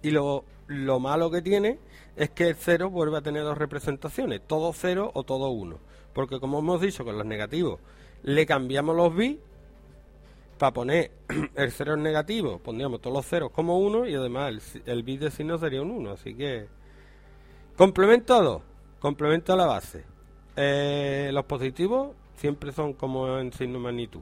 [0.01, 1.79] Y lo, lo malo que tiene
[2.15, 5.77] es que el 0 vuelve a tener dos representaciones, todo 0 o todo 1.
[6.13, 7.79] Porque como hemos dicho con los negativos,
[8.23, 9.41] le cambiamos los bits
[10.57, 11.11] para poner
[11.55, 15.31] el 0 en negativo, pondríamos todos los ceros como 1 y además el, bit de
[15.31, 16.11] signo sería un 1.
[16.11, 16.67] Así que
[17.77, 18.61] complemento a 2,
[18.99, 20.03] complemento a la base.
[20.55, 24.21] Eh, los positivos siempre son como en signo magnitud.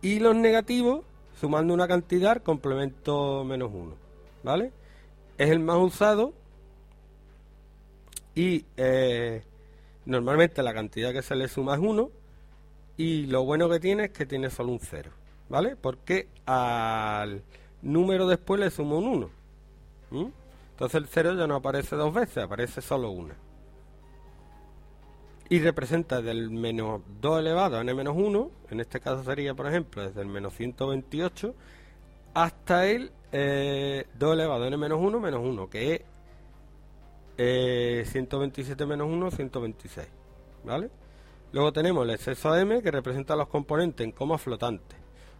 [0.00, 1.04] Y los negativos,
[1.38, 4.05] sumando una cantidad, complemento menos 1.
[4.46, 4.70] ¿Vale?
[5.38, 6.32] Es el más usado
[8.32, 9.42] y eh,
[10.04, 12.10] normalmente la cantidad que se le suma es 1
[12.96, 15.10] y lo bueno que tiene es que tiene solo un 0,
[15.48, 15.74] ¿vale?
[15.74, 17.42] Porque al
[17.82, 19.30] número después le sumo un
[20.12, 20.30] 1.
[20.70, 23.34] Entonces el 0 ya no aparece dos veces, aparece solo una.
[25.48, 29.66] Y representa del menos 2 elevado a n menos 1, en este caso sería, por
[29.66, 31.52] ejemplo, desde el menos 128
[32.32, 36.06] hasta el eh, 2 elevado a n menos 1 menos 1, que
[37.36, 40.08] es 127 eh, menos 1, 126.
[40.64, 40.90] ¿Vale?
[41.52, 44.96] Luego tenemos el exceso m que representa los componentes en coma flotante.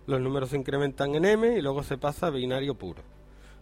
[0.06, 3.02] Los números se incrementan en m y luego se pasa a binario puro.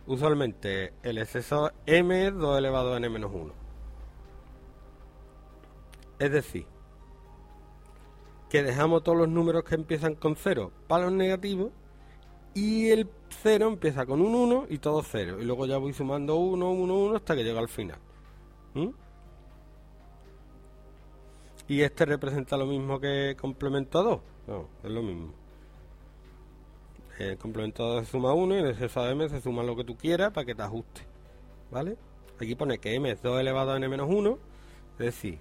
[0.08, 3.52] Usualmente el exceso m es 2 elevado a n menos 1.
[6.18, 6.66] Es decir,
[8.50, 11.70] que dejamos todos los números que empiezan con 0 para los negativos
[12.54, 13.08] y el
[13.42, 15.38] 0 empieza con un 1 y todo 0.
[15.40, 17.98] Y luego ya voy sumando 1, 1, 1 hasta que llega al final.
[18.74, 18.88] ¿Mm?
[21.66, 24.20] ¿Y este representa lo mismo que complemento 2?
[24.46, 25.32] No, es lo mismo.
[27.18, 29.96] El complemento 2 se suma 1 y en ese m se suma lo que tú
[29.96, 31.02] quieras para que te ajuste.
[31.70, 31.96] ¿Vale?
[32.40, 34.38] Aquí pone que m es 2 elevado a n menos 1,
[34.92, 35.38] es decir,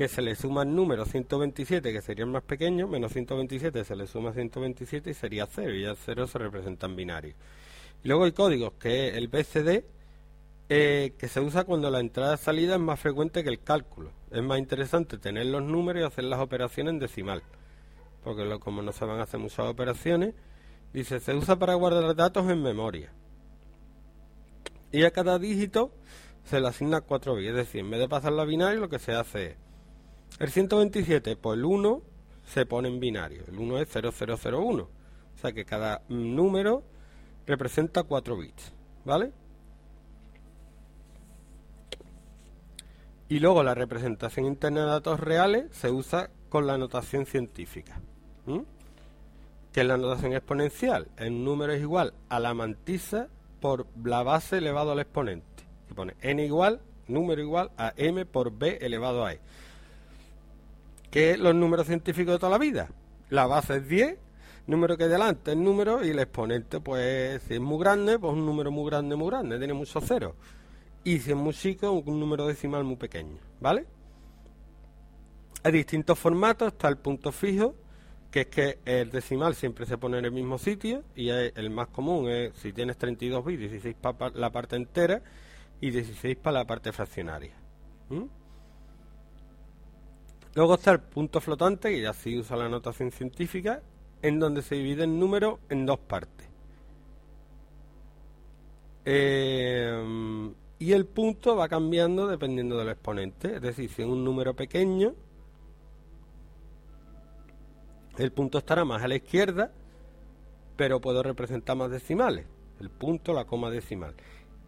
[0.00, 3.94] que se le suma el número 127, que sería el más pequeño, menos 127 se
[3.94, 7.34] le suma 127 y sería 0, y el 0 se representa en binario.
[8.04, 9.84] Luego hay códigos, que es el BCD,
[10.70, 14.10] eh, que se usa cuando la entrada-salida es más frecuente que el cálculo.
[14.30, 17.42] Es más interesante tener los números y hacer las operaciones en decimal.
[18.24, 20.32] Porque como no se van a hacer muchas operaciones,
[20.94, 23.12] dice, se usa para guardar datos en memoria.
[24.92, 25.92] Y a cada dígito
[26.44, 27.50] se le asigna 4 bits.
[27.50, 29.69] Es decir, en vez de pasar la binario, lo que se hace es...
[30.38, 32.02] El 127, pues el 1
[32.46, 33.44] se pone en binario.
[33.48, 34.82] El 1 es 0001.
[34.82, 36.82] O sea que cada número
[37.46, 38.72] representa 4 bits.
[39.04, 39.32] ¿Vale?
[43.28, 48.00] Y luego la representación interna de datos reales se usa con la notación científica.
[49.72, 51.06] Que es la notación exponencial.
[51.16, 53.28] El número es igual a la mantisa
[53.60, 55.46] por la base elevado al exponente.
[55.86, 59.40] Se pone n igual, número igual a m por b elevado a e.
[61.10, 62.90] ¿Qué es los números científicos de toda la vida?
[63.30, 64.18] La base es 10,
[64.66, 68.46] número que delante es número y el exponente, pues si es muy grande, pues un
[68.46, 70.34] número muy grande, muy grande, tiene muchos ceros
[71.04, 73.86] y si es muy chico, un número decimal muy pequeño, ¿vale?
[75.62, 77.74] Hay distintos formatos, está el punto fijo,
[78.30, 81.88] que es que el decimal siempre se pone en el mismo sitio y el más
[81.88, 85.22] común es si tienes 32 bits, 16 para la parte entera
[85.80, 87.54] y 16 para la parte fraccionaria.
[90.54, 93.82] Luego está el punto flotante, que ya sí usa la notación científica,
[94.22, 96.48] en donde se divide el número en dos partes.
[99.04, 103.56] Eh, y el punto va cambiando dependiendo del exponente.
[103.56, 105.14] Es decir, si es un número pequeño,
[108.18, 109.70] el punto estará más a la izquierda,
[110.76, 112.46] pero puedo representar más decimales.
[112.80, 114.14] El punto, la coma decimal.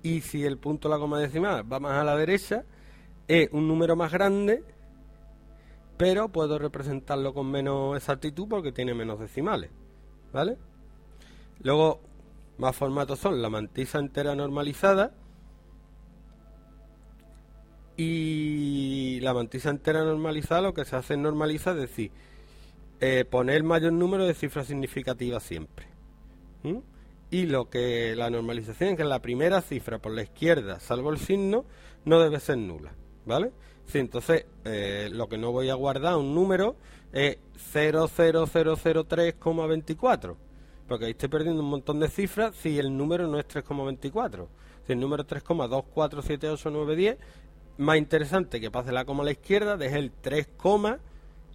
[0.02, 2.64] Y si el punto, la coma decimal va más a la derecha,
[3.26, 4.62] es un número más grande,
[6.02, 9.70] pero puedo representarlo con menos exactitud porque tiene menos decimales.
[10.32, 10.58] ¿Vale?
[11.60, 12.00] Luego,
[12.58, 15.14] más formatos son la mantisa entera normalizada
[17.96, 22.10] y la mantisa entera normalizada lo que se hace es normalizar, es decir,
[22.98, 25.86] eh, poner mayor número de cifras significativas siempre.
[27.30, 31.18] Y lo que la normalización es que la primera cifra por la izquierda, salvo el
[31.18, 31.64] signo,
[32.04, 32.92] no debe ser nula.
[33.24, 33.52] ¿Vale?
[33.86, 36.74] Sí, entonces eh, lo que no voy a guardar un número
[37.12, 37.38] es
[37.74, 40.36] 00003,24.
[40.88, 44.46] Porque ahí estoy perdiendo un montón de cifras si el número no es 3,24.
[44.86, 47.18] Si el número es 3,24789110,
[47.78, 50.48] más interesante que pase la coma a la izquierda, deje el 3,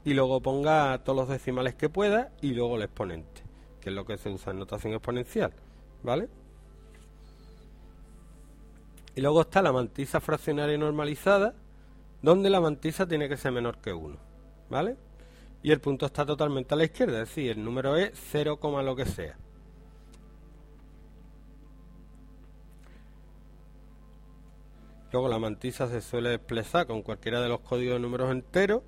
[0.05, 3.41] y luego ponga todos los decimales que pueda y luego el exponente,
[3.81, 5.51] que es lo que se usa en notación exponencial,
[6.01, 6.29] ¿vale?
[9.15, 11.55] Y luego está la mantisa fraccionaria normalizada,
[12.21, 14.17] donde la mantisa tiene que ser menor que 1,
[14.69, 14.97] ¿vale?
[15.63, 18.95] Y el punto está totalmente a la izquierda, es decir, el número es 0, lo
[18.95, 19.37] que sea.
[25.11, 28.83] Luego la mantisa se suele expresar con cualquiera de los códigos de números enteros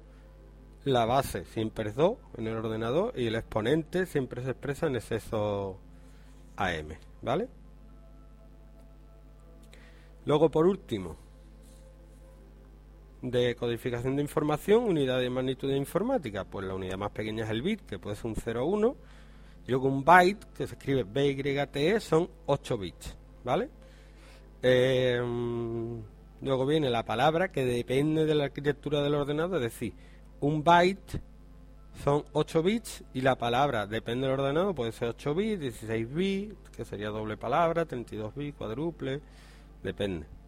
[0.86, 4.96] la base siempre es 2 en el ordenador y el exponente siempre se expresa en
[4.96, 5.78] exceso
[6.56, 7.50] AM, ¿vale?
[10.26, 11.18] Luego, por último,
[13.22, 17.50] de codificación de información, unidad de magnitud de informática, pues la unidad más pequeña es
[17.50, 18.96] el bit, que puede ser un 0 1,
[19.68, 23.70] y luego un byte, que se escribe BYTE, son 8 bits, ¿vale?
[24.62, 25.22] Eh,
[26.42, 29.94] luego viene la palabra que depende de la arquitectura del ordenador, es decir,
[30.42, 31.22] un byte
[32.04, 36.70] son 8 bits y la palabra, depende del ordenador, puede ser 8 bits, 16 bits,
[36.76, 39.20] que sería doble palabra, 32 bits, cuádruple,
[39.84, 40.39] depende.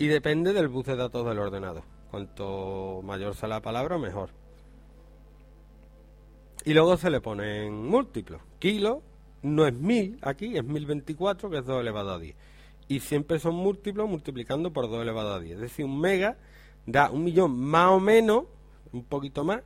[0.00, 1.82] Y depende del bus de datos del ordenador.
[2.10, 4.30] Cuanto mayor sea la palabra, mejor.
[6.64, 8.40] Y luego se le ponen múltiplos.
[8.58, 9.02] Kilo
[9.42, 12.34] no es 1000 aquí, es 1024, que es 2 elevado a 10.
[12.88, 15.56] Y siempre son múltiplos multiplicando por 2 elevado a 10.
[15.56, 16.38] Es decir, un mega
[16.86, 18.44] da un millón más o menos,
[18.94, 19.60] un poquito más,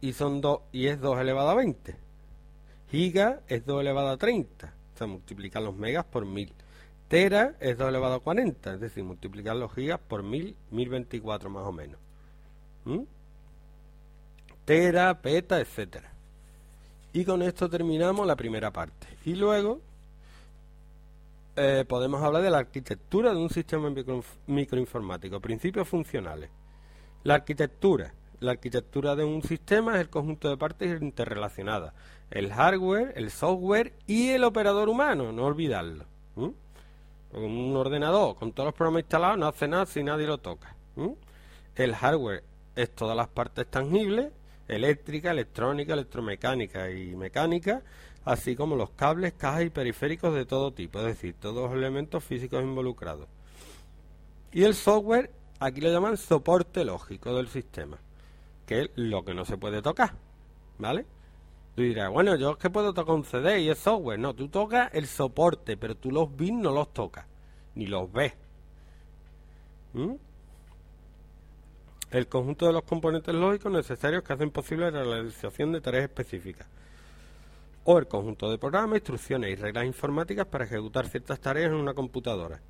[0.00, 1.94] y son dos y es 2 elevado a 20.
[2.90, 6.52] Giga es 2 elevado a 30, o sea, multiplicar los megas por 1000.
[7.08, 11.64] Tera es 2 elevado a 40, es decir, multiplicar los gigas por 1000, 1024 más
[11.64, 12.00] o menos.
[12.84, 13.02] ¿Mm?
[14.64, 16.10] Tera, peta, etcétera.
[17.12, 19.06] Y con esto terminamos la primera parte.
[19.24, 19.80] Y luego
[21.54, 23.90] eh, podemos hablar de la arquitectura de un sistema
[24.46, 26.50] microinformático, principios funcionales.
[27.22, 28.12] La arquitectura.
[28.40, 31.94] La arquitectura de un sistema es el conjunto de partes interrelacionadas.
[32.30, 36.04] El hardware, el software y el operador humano, no olvidarlo.
[37.36, 40.74] Un ordenador con todos los programas instalados no hace nada si nadie lo toca.
[41.74, 42.42] El hardware
[42.74, 44.32] es todas las partes tangibles,
[44.68, 47.82] eléctrica, electrónica, electromecánica y mecánica,
[48.24, 52.24] así como los cables, cajas y periféricos de todo tipo, es decir, todos los elementos
[52.24, 53.28] físicos involucrados.
[54.52, 57.98] Y el software, aquí lo llaman soporte lógico del sistema,
[58.64, 60.14] que es lo que no se puede tocar,
[60.78, 61.04] ¿vale?
[61.76, 64.18] Tú dirás, bueno, yo es que puedo tocar un CD y es software.
[64.18, 67.26] No, tú tocas el soporte, pero tú los bits no los tocas,
[67.74, 68.32] ni los ves.
[69.92, 70.14] ¿Mm?
[72.12, 76.66] El conjunto de los componentes lógicos necesarios que hacen posible la realización de tareas específicas
[77.84, 81.92] o el conjunto de programas, instrucciones y reglas informáticas para ejecutar ciertas tareas en una
[81.92, 82.60] computadora.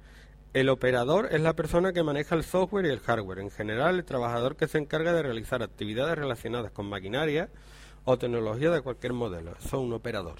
[0.52, 3.38] El operador es la persona que maneja el software y el hardware.
[3.38, 7.50] En general, el trabajador que se encarga de realizar actividades relacionadas con maquinaria
[8.07, 9.52] o tecnología de cualquier modelo.
[9.59, 10.36] Eso es un operador.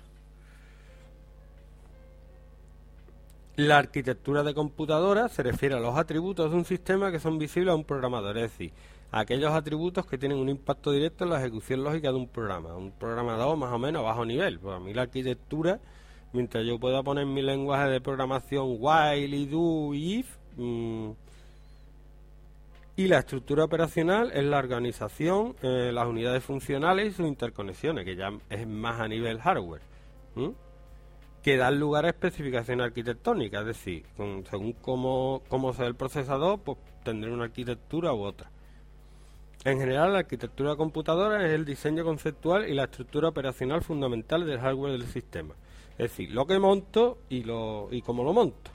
[3.57, 7.73] La arquitectura de computadora se refiere a los atributos de un sistema que son visibles
[7.73, 8.73] a un programador, es decir,
[9.11, 12.77] aquellos atributos que tienen un impacto directo en la ejecución lógica de un programa.
[12.77, 14.59] Un programador más o menos a bajo nivel.
[14.59, 15.81] Pues a mí la arquitectura,
[16.33, 21.11] mientras yo pueda poner mi lenguaje de programación while y do y if, mm,
[22.97, 28.17] y la estructura operacional es la organización, eh, las unidades funcionales y sus interconexiones, que
[28.17, 29.83] ya es más a nivel hardware.
[31.43, 34.05] que dan lugar a especificaciones arquitectónicas, es decir,
[34.51, 38.51] según cómo, cómo sea el procesador, pues tendré una arquitectura u otra.
[39.65, 44.59] En general, la arquitectura computadora es el diseño conceptual y la estructura operacional fundamental del
[44.59, 45.55] hardware del sistema.
[45.93, 48.71] Es decir, lo que monto y, lo, y cómo lo monto.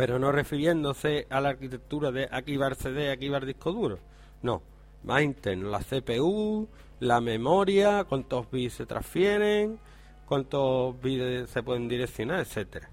[0.00, 3.98] Pero no refiriéndose a la arquitectura de aquí CD, aquí disco duro.
[4.40, 4.62] No,
[5.04, 6.66] más interno, la CPU,
[7.00, 9.78] la memoria, cuántos bits se transfieren,
[10.24, 12.88] cuántos bits se pueden direccionar, etcétera.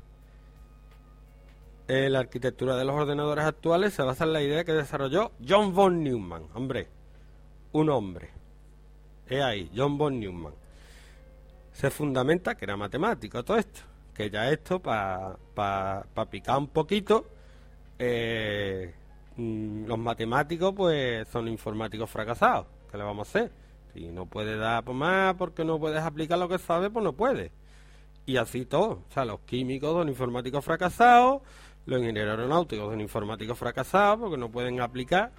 [1.88, 5.74] Eh, la arquitectura de los ordenadores actuales se basa en la idea que desarrolló John
[5.74, 6.90] von Neumann, hombre,
[7.72, 8.32] un hombre.
[9.28, 10.56] Es ahí, John von Neumann.
[11.72, 13.80] Se fundamenta que era matemático todo esto,
[14.18, 15.38] que ya esto, para
[16.30, 17.28] picar un poquito,
[18.00, 18.94] eh,
[19.36, 22.66] mm, los matemáticos pues son informáticos fracasados.
[22.92, 23.52] ¿Qué le vamos a hacer?
[23.94, 27.52] Si no puede dar más porque no puedes aplicar lo que sabes, pues no puede.
[28.26, 29.04] Y así todo.
[29.10, 31.42] O sea, los químicos son informáticos fracasados,
[31.86, 35.32] los ingenieros aeronáuticos son informáticos fracasados porque no pueden aplicar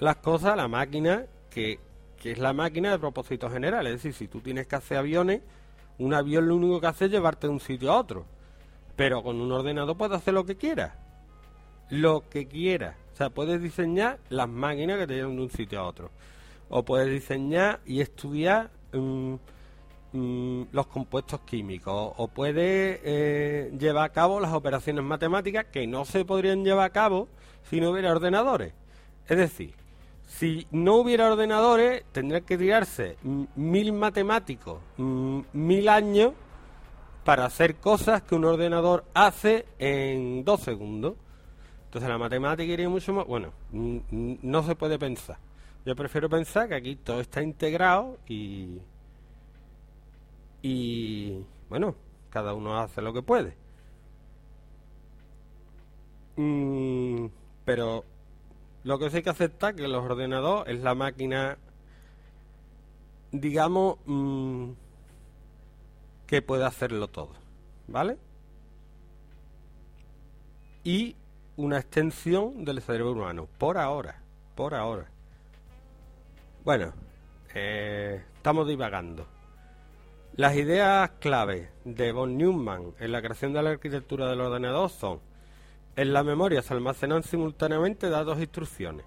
[0.00, 1.78] las cosas a la máquina que,
[2.24, 3.86] es la máquina de propósito general.
[3.86, 5.42] Es decir, si tú tienes que hacer aviones,
[6.00, 8.24] un avión lo único que hace es llevarte de un sitio a otro.
[8.96, 10.92] Pero con un ordenador puedes hacer lo que quieras.
[11.90, 12.96] Lo que quieras.
[13.12, 16.10] O sea, puedes diseñar las máquinas que te llevan de un sitio a otro.
[16.68, 18.70] O puedes diseñar y estudiar...
[18.92, 19.34] Mm,
[20.12, 26.24] los compuestos químicos o puede eh, llevar a cabo las operaciones matemáticas que no se
[26.24, 27.28] podrían llevar a cabo
[27.68, 28.72] si no hubiera ordenadores.
[29.28, 29.74] Es decir,
[30.30, 33.16] si no hubiera ordenadores, tendría que tirarse
[33.56, 36.34] mil matemáticos, mil años
[37.24, 41.16] para hacer cosas que un ordenador hace en dos segundos.
[41.86, 43.26] Entonces la matemática iría mucho más...
[43.26, 45.38] Bueno, no se puede pensar.
[45.84, 48.78] Yo prefiero pensar que aquí todo está integrado y
[50.62, 51.96] y bueno,
[52.28, 53.56] cada uno hace lo que puede.
[56.36, 57.26] Mm,
[57.64, 58.04] pero
[58.84, 61.58] lo que sí que aceptar que los ordenadores es la máquina,
[63.32, 64.70] digamos, mm,
[66.26, 67.32] que puede hacerlo todo,
[67.88, 68.16] ¿vale?
[70.84, 71.16] Y
[71.56, 74.22] una extensión del cerebro humano, por ahora,
[74.54, 75.10] por ahora.
[76.64, 76.92] Bueno,
[77.54, 79.26] eh, estamos divagando.
[80.36, 85.20] Las ideas clave de von Neumann en la creación de la arquitectura del ordenador son
[85.96, 89.04] en la memoria se almacenan simultáneamente datos e instrucciones.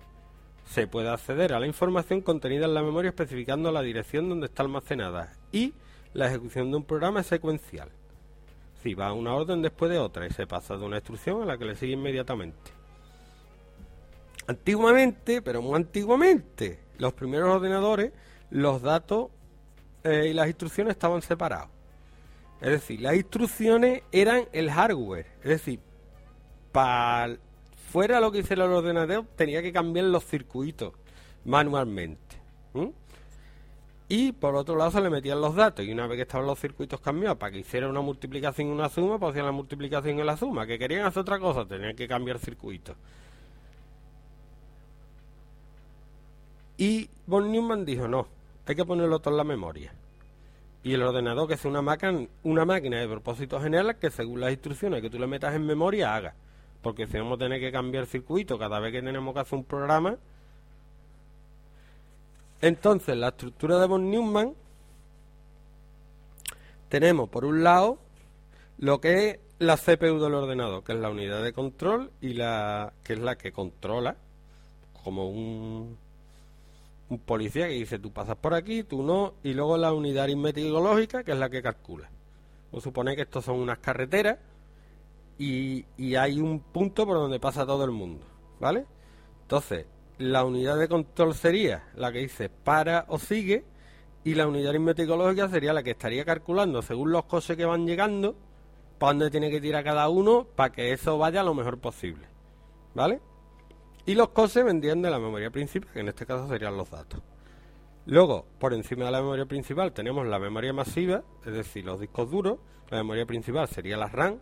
[0.66, 4.64] Se puede acceder a la información contenida en la memoria especificando la dirección donde está
[4.64, 5.74] almacenada y
[6.14, 7.90] la ejecución de un programa es secuencial.
[8.82, 11.58] Si va una orden después de otra y se pasa de una instrucción a la
[11.58, 12.72] que le sigue inmediatamente.
[14.48, 18.12] Antiguamente, pero muy antiguamente, los primeros ordenadores,
[18.50, 19.30] los datos
[20.04, 21.70] eh, y las instrucciones estaban separados.
[22.60, 25.28] Es decir, las instrucciones eran el hardware.
[25.44, 25.80] Es decir,
[26.74, 27.38] para
[27.90, 30.94] fuera lo que hiciera el ordenador tenía que cambiar los circuitos
[31.46, 32.20] manualmente.
[34.10, 35.86] Y por otro lado se le metían los datos.
[35.86, 38.90] Y una vez que estaban los circuitos cambiados para que hiciera una multiplicación y una
[38.90, 40.68] suma, pues hacían la multiplicación y la suma.
[40.68, 42.96] Que querían hacer otra cosa, tenían que cambiar circuitos.
[46.78, 48.28] Y von Neumann dijo, no,
[48.66, 49.94] hay que ponerlo todo en la memoria.
[50.84, 54.52] Y el ordenador que es una máquina, una máquina de propósito general que según las
[54.52, 56.36] instrucciones que tú le metas en memoria haga.
[56.84, 59.66] Porque si vamos a tener que cambiar circuito cada vez que tenemos que hacer un
[59.66, 60.18] programa.
[62.62, 64.54] Entonces, la estructura de von Neumann
[66.90, 67.98] tenemos por un lado
[68.78, 72.94] lo que es la CPU del ordenador, que es la unidad de control y la
[73.04, 74.18] que es la que controla
[75.04, 75.98] como un
[77.26, 81.32] policía que dice tú pasas por aquí, tú no, y luego la unidad aritmético-lógica que
[81.32, 82.10] es la que calcula.
[82.72, 84.38] O supone que estos son unas carreteras
[85.38, 88.26] y, hay un punto por donde pasa todo el mundo,
[88.60, 88.86] ¿vale?
[89.42, 89.86] Entonces,
[90.18, 93.66] la unidad de control sería la que dice para o sigue
[94.24, 98.36] y la unidad aritmético-lógica sería la que estaría calculando según los coches que van llegando
[99.00, 102.28] para dónde tiene que tirar cada uno para que eso vaya lo mejor posible,
[102.94, 103.20] ¿vale?
[104.06, 107.22] Y los cosas vendrían de la memoria principal, que en este caso serían los datos.
[108.06, 112.30] Luego, por encima de la memoria principal tenemos la memoria masiva, es decir, los discos
[112.30, 112.60] duros.
[112.90, 114.40] La memoria principal sería la RAM.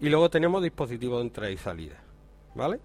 [0.00, 1.96] Y luego tenemos dispositivos de entrada y salida.
[2.54, 2.80] ¿Vale?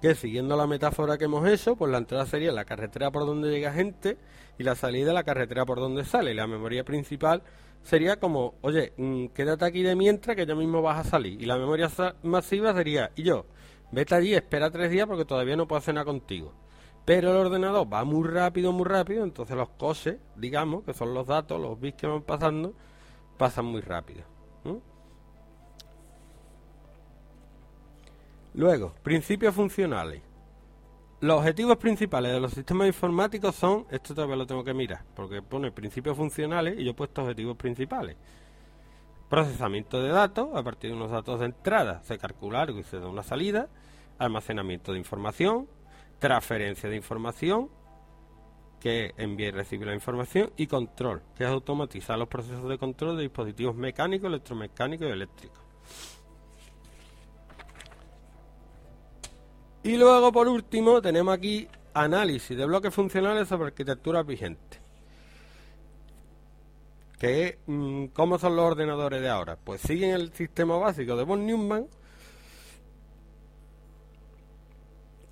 [0.00, 3.50] Que siguiendo la metáfora que hemos hecho, pues la entrada sería la carretera por donde
[3.50, 4.16] llega gente
[4.58, 6.34] y la salida la carretera por donde sale.
[6.34, 7.42] La memoria principal
[7.82, 11.40] sería como, oye, mm, quédate aquí de mientras que ya mismo vas a salir.
[11.40, 11.90] Y la memoria
[12.22, 13.46] masiva sería, y yo,
[13.92, 16.52] Vete allí, espera tres días porque todavía no puedo nada contigo.
[17.04, 21.26] Pero el ordenador va muy rápido, muy rápido, entonces los coses, digamos, que son los
[21.26, 22.74] datos, los bits que van pasando,
[23.36, 24.22] pasan muy rápido.
[28.54, 30.22] Luego, principios funcionales.
[31.20, 35.42] Los objetivos principales de los sistemas informáticos son, esto todavía lo tengo que mirar, porque
[35.42, 38.16] pone principios funcionales y yo he puesto objetivos principales.
[39.28, 42.98] Procesamiento de datos, a partir de unos datos de entrada se calcula algo y se
[42.98, 43.68] da una salida.
[44.18, 45.68] Almacenamiento de información,
[46.18, 47.70] transferencia de información,
[48.80, 53.16] que envía y recibe la información, y control, que es automatizar los procesos de control
[53.16, 55.60] de dispositivos mecánicos, electromecánicos y eléctricos.
[59.82, 64.78] Y luego, por último, tenemos aquí análisis de bloques funcionales sobre arquitectura vigente.
[67.18, 69.56] Que, mm, ¿Cómo son los ordenadores de ahora?
[69.56, 71.86] Pues siguen el sistema básico de von Neumann,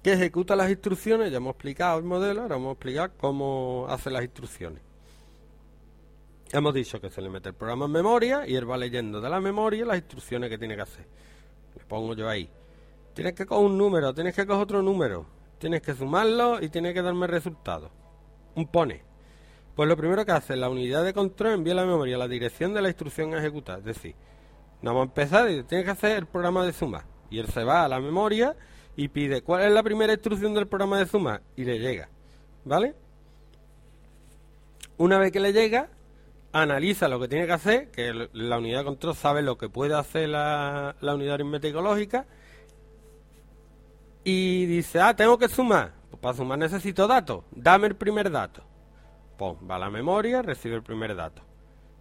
[0.03, 1.31] que ejecuta las instrucciones.
[1.31, 4.83] Ya hemos explicado el modelo, ahora vamos a explicar cómo hace las instrucciones.
[6.53, 9.29] Hemos dicho que se le mete el programa en memoria y él va leyendo de
[9.29, 11.07] la memoria las instrucciones que tiene que hacer.
[11.77, 12.51] Le pongo yo ahí
[13.19, 15.27] Tienes que coger un número, tienes que coger otro número,
[15.59, 17.91] tienes que sumarlo y tienes que darme el resultado.
[18.55, 19.03] Un pone.
[19.75, 22.75] Pues lo primero que hace, la unidad de control envía a la memoria la dirección
[22.75, 23.81] de la instrucción a ejecutar.
[23.81, 24.15] Es decir,
[24.83, 27.07] no vamos a empezar y tienes que hacer el programa de suma.
[27.29, 28.55] Y él se va a la memoria
[28.95, 32.09] y pide cuál es la primera instrucción del programa de suma y le llega.
[32.65, 32.95] ¿Vale?
[34.97, 35.89] Una vez que le llega,
[36.53, 39.95] analiza lo que tiene que hacer, que la unidad de control sabe lo que puede
[39.95, 42.27] hacer la, unidad aritmética lógica
[44.31, 45.95] y dice, ah, tengo que sumar.
[46.11, 47.45] Pues para sumar necesito datos.
[47.51, 48.63] Dame el primer dato.
[49.39, 51.41] Pues va a la memoria, recibe el primer dato.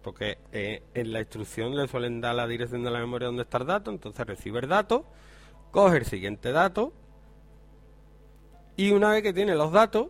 [0.02, 3.56] Porque eh, en la instrucción le suelen dar la dirección de la memoria donde está
[3.56, 3.90] el dato.
[3.90, 5.06] Entonces recibe el dato,
[5.70, 6.92] coge el siguiente dato.
[8.76, 10.08] Y una vez que tiene los datos,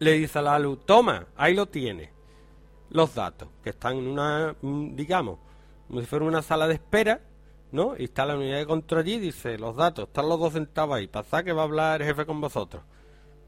[0.00, 2.10] le dice a la luz, toma, ahí lo tiene.
[2.90, 5.38] Los datos, que están en una, mm, digamos,
[5.86, 7.20] como si fuera una sala de espera
[7.76, 7.94] ¿no?
[7.96, 11.06] Y está la unidad de control allí, dice, los datos, están los dos sentados ahí,
[11.06, 12.82] pasa que va a hablar el jefe con vosotros,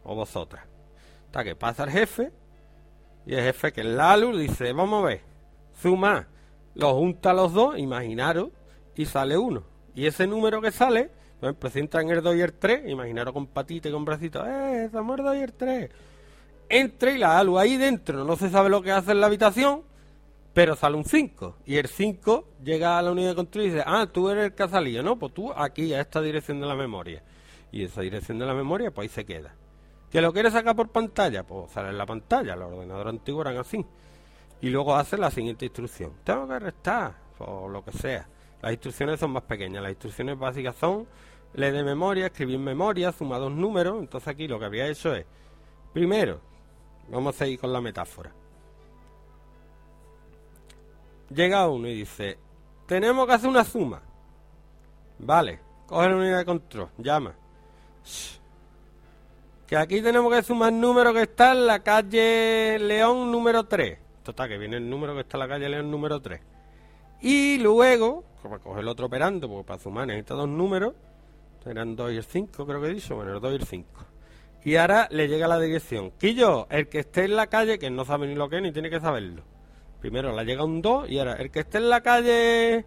[0.05, 0.64] o vosotras.
[1.26, 2.31] Está que pasa el jefe,
[3.26, 5.20] y el jefe que es la luz dice, vamos a ver,
[5.83, 6.29] suma,
[6.74, 8.51] lo junta los dos, imaginaros,
[8.95, 9.64] y sale uno.
[9.95, 11.11] Y ese número que sale,
[11.41, 14.89] pues presenta en el 2 y el 3, imaginaros con patita y con bracito, ¡eh,
[14.93, 15.91] somos el 2 y el 3!
[16.68, 19.83] Entra y la ALU ahí dentro, no se sabe lo que hace en la habitación,
[20.59, 21.59] pero sale un 5.
[21.67, 24.55] Y el 5 llega a la unidad de control y dice, ah, tú eres el
[24.57, 25.17] que ha salido, ¿no?
[25.17, 27.23] Pues tú aquí, a esta dirección de la memoria.
[27.71, 29.55] Y esa dirección de la memoria, pues ahí se queda.
[30.11, 31.45] ¿Que lo quieres sacar por pantalla?
[31.45, 32.57] Pues sale en la pantalla.
[32.57, 33.87] Los ordenadores antiguos eran así.
[34.61, 36.15] Y luego hace la siguiente instrucción.
[36.25, 38.27] Tengo que restar, o lo que sea.
[38.61, 39.81] Las instrucciones son más pequeñas.
[39.81, 41.07] Las instrucciones básicas son
[41.55, 44.01] leer de memoria, escribir memoria, sumar dos números.
[44.01, 45.25] Entonces aquí lo que había hecho es,
[45.93, 46.41] primero,
[47.09, 48.33] vamos a seguir con la metáfora
[51.31, 52.39] llega uno y dice,
[52.87, 54.03] tenemos que hacer una suma.
[55.18, 57.35] Vale, coge la unidad de control, llama.
[59.66, 63.99] Que aquí tenemos que sumar el número que está en la calle León número 3.
[64.22, 66.41] Total, que viene el número que está en la calle León número 3.
[67.20, 70.95] Y luego, para coger el otro operando, porque para sumar necesita dos números,
[71.66, 74.07] eran 2 y el 5, creo que dicho, bueno, el 2 y el 5.
[74.64, 76.12] Y ahora le llega la dirección.
[76.12, 78.72] Quillo, el que esté en la calle, que no sabe ni lo que es, ni
[78.72, 79.43] tiene que saberlo
[80.01, 82.85] Primero le llega un 2 y ahora el que esté en la calle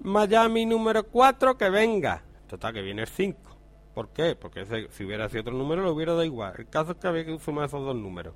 [0.00, 2.22] Miami número 4 que venga.
[2.48, 3.38] Total, que viene el 5.
[3.94, 4.36] ¿Por qué?
[4.36, 6.54] Porque si hubiera sido otro número lo hubiera dado igual.
[6.58, 8.34] El caso es que había que sumar esos dos números.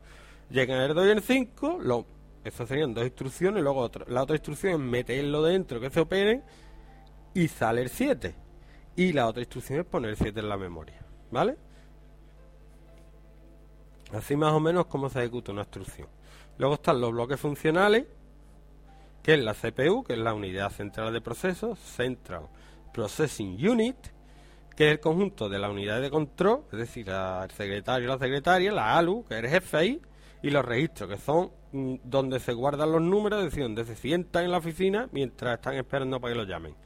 [0.51, 2.05] Llegan el 2 y el 5, lo,
[2.45, 4.05] esas serían dos instrucciones, luego otra.
[4.09, 6.43] la otra instrucción es meterlo dentro, que se operen,
[7.33, 8.35] y sale el 7.
[8.97, 11.01] Y la otra instrucción es poner el 7 en la memoria.
[11.31, 11.57] ¿Vale?
[14.13, 16.09] Así más o menos como se ejecuta una instrucción.
[16.63, 18.05] Luego están los bloques funcionales,
[19.21, 22.43] que es la CPU, que es la unidad central de procesos, Central
[22.95, 23.97] Processing Unit,
[24.77, 28.17] que es el conjunto de la unidad de control, es decir, el secretario y la
[28.17, 30.03] secretaria, la ALU, que es el jefe ahí,
[30.41, 33.97] y los registros, que son mm, donde se guardan los números, es decir, donde se
[33.97, 36.77] sientan en la oficina mientras están esperando para que los llamen.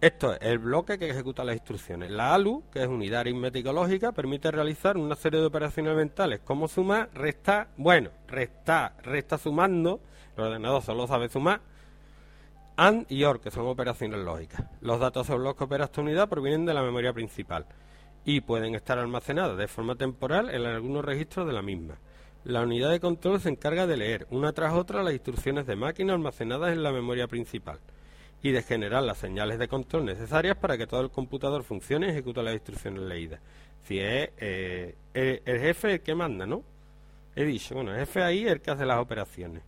[0.00, 2.10] Esto es el bloque que ejecuta las instrucciones.
[2.10, 6.68] La ALU, que es unidad aritmética lógica, permite realizar una serie de operaciones mentales como
[6.68, 10.00] sumar, restar, bueno, restar, resta sumando,
[10.38, 11.60] el ordenador solo sabe sumar,
[12.78, 14.64] AND y OR, que son operaciones lógicas.
[14.80, 17.66] Los datos sobre los que opera esta unidad provienen de la memoria principal
[18.24, 21.98] y pueden estar almacenados de forma temporal en algunos registros de la misma.
[22.44, 26.14] La unidad de control se encarga de leer una tras otra las instrucciones de máquina
[26.14, 27.80] almacenadas en la memoria principal
[28.42, 32.10] y de generar las señales de control necesarias para que todo el computador funcione y
[32.10, 33.40] ejecute las instrucciones leídas.
[33.86, 36.62] Si es eh, el, jefe el que manda, ¿no?
[37.36, 39.62] He dicho, bueno, el jefe ahí es el que hace las operaciones.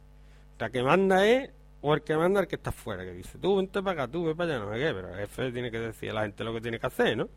[0.58, 1.50] La que manda es,
[1.80, 4.24] o el que manda el que está fuera, que dice, tú vente para acá, tú
[4.24, 6.44] ve para allá, no sé qué, pero el jefe tiene que decir a la gente
[6.44, 7.28] lo que tiene que hacer, ¿no?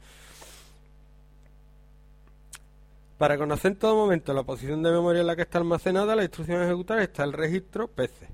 [3.18, 6.24] Para conocer en todo momento la posición de memoria en la que está almacenada la
[6.24, 8.28] instrucción a ejecutar está el registro PC,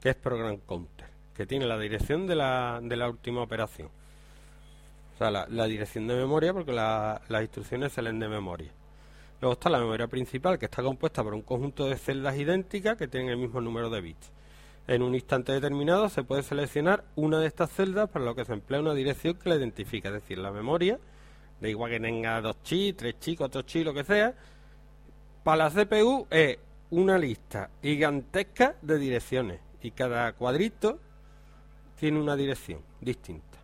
[0.00, 0.97] que es Program Counter,
[1.38, 3.90] que tiene la dirección de la, de la última operación.
[5.14, 8.72] O sea, la, dirección de memoria porque las instrucciones se leen de memoria.
[9.40, 13.06] Luego está la memoria principal, que está compuesta por un conjunto de celdas idénticas que
[13.06, 14.32] tienen el mismo número de bits.
[14.88, 18.54] En un instante determinado se puede seleccionar una de estas celdas para lo que se
[18.54, 20.98] emplea una dirección que la identifica, es decir, la memoria,
[21.60, 24.34] de igual que tenga dos chips, tres chips, cuatro chips, lo que sea.
[25.44, 26.58] Para la CPU es
[26.90, 30.98] una lista gigantesca de direcciones y cada cuadrito
[31.98, 33.58] tiene una dirección distinta.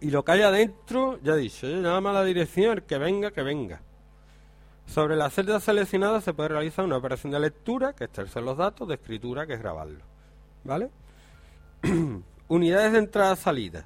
[0.00, 3.42] Y lo que hay adentro, ya dicho, nada más la dirección, el que venga, que
[3.42, 3.80] venga.
[4.86, 8.56] Sobre la celda seleccionada se puede realizar una operación de lectura, que es extraerse los
[8.56, 10.00] datos, de escritura, que es grabarlo.
[10.64, 10.90] ¿Vale?
[12.48, 13.84] Unidades de entrada-salida.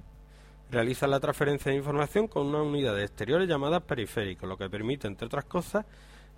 [0.70, 5.26] Realiza la transferencia de información con una unidad exteriores llamada periférico, lo que permite, entre
[5.26, 5.84] otras cosas,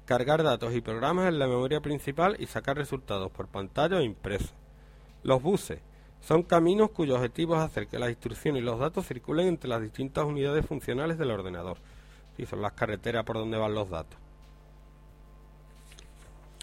[0.04, 4.54] cargar datos y programas en la memoria principal y sacar resultados por pantalla o impresos.
[5.22, 5.80] Los buses
[6.20, 9.80] son caminos cuyo objetivo es hacer que las instrucciones y los datos circulen entre las
[9.80, 11.78] distintas unidades funcionales del ordenador.
[12.36, 14.18] Y son las carreteras por donde van los datos.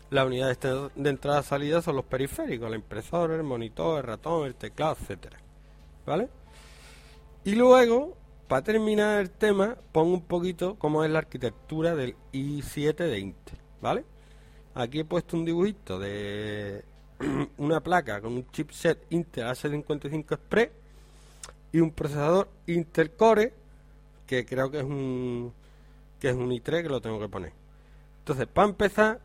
[0.09, 0.59] Las unidades
[0.95, 4.95] de entrada y salida son los periféricos, el impresor, el monitor, el ratón, el teclado,
[4.99, 5.39] etcétera.
[6.05, 6.29] ¿Vale?
[7.43, 8.15] Y luego,
[8.47, 13.57] para terminar el tema, pongo un poquito cómo es la arquitectura del i7 de Intel,
[13.81, 14.05] ¿vale?
[14.73, 16.83] Aquí he puesto un dibujito de
[17.57, 20.69] una placa con un chipset Intel H55 Express
[21.71, 23.53] y un procesador Intel Core
[24.25, 25.53] que creo que es un
[26.19, 27.53] que es un i3 que lo tengo que poner.
[28.19, 29.19] Entonces, para empezar,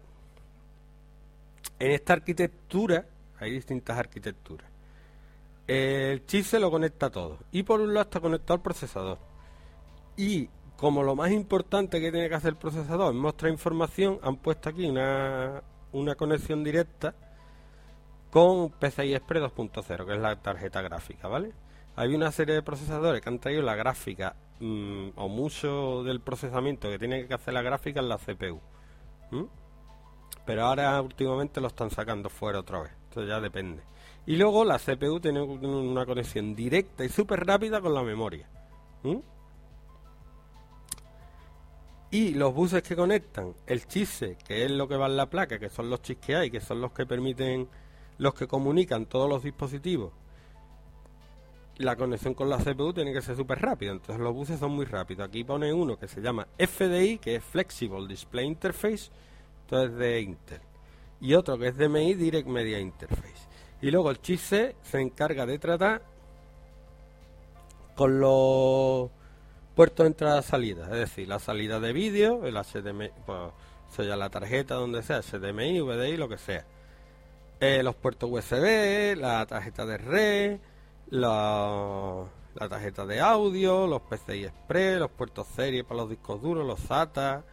[1.79, 3.07] en esta arquitectura
[3.39, 4.69] hay distintas arquitecturas.
[5.67, 9.19] El chip se lo conecta todo y por un lado está conectado al procesador.
[10.17, 14.37] Y como lo más importante que tiene que hacer el procesador es mostrar información, han
[14.37, 15.63] puesto aquí una,
[15.93, 17.15] una conexión directa
[18.31, 21.53] con PCI Express 2.0, que es la tarjeta gráfica, ¿vale?
[21.97, 26.89] Hay una serie de procesadores que han traído la gráfica mm, o mucho del procesamiento
[26.89, 28.61] que tiene que hacer la gráfica en la CPU.
[30.47, 32.93] Pero ahora últimamente lo están sacando fuera otra vez.
[33.09, 33.83] Esto ya depende.
[34.27, 38.49] Y luego la CPU tiene una conexión directa y súper rápida con la memoria.
[42.13, 45.59] Y los buses que conectan el chise, que es lo que va en la placa,
[45.59, 47.69] que son los chips que hay, que son los que permiten
[48.21, 50.13] los que comunican todos los dispositivos,
[51.79, 54.85] la conexión con la CPU tiene que ser súper rápida, entonces los buses son muy
[54.85, 55.27] rápidos.
[55.27, 59.11] Aquí pone uno que se llama FDI, que es Flexible Display Interface,
[59.63, 60.61] entonces de Intel,
[61.19, 63.49] y otro que es DMI, Direct Media Interface.
[63.81, 66.03] Y luego el chip se encarga de tratar
[67.97, 69.09] con los
[69.75, 73.53] puertos de entrada-salida, es decir, la salida de vídeo, el HDMI, pues,
[73.89, 76.67] sea la tarjeta donde sea, HDMI, VDI, lo que sea
[77.61, 80.59] eh, los puertos USB, la tarjeta de red,
[81.11, 82.25] la,
[82.69, 87.45] tarjeta de audio, los PCI Express, los puertos serie para los discos duros, los SATA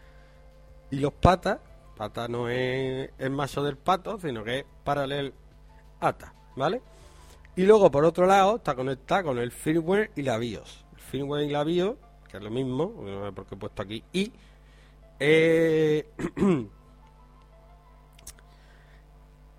[0.91, 1.59] y los PATA.
[1.97, 5.33] PATA no es el macho del pato, sino que es paralel
[5.99, 6.81] ATA, ¿vale?
[7.57, 10.85] Y luego, por otro lado, está conectada con el firmware y la BIOS.
[10.93, 11.95] El firmware y la BIOS,
[12.29, 14.31] que es lo mismo, no he puesto aquí, y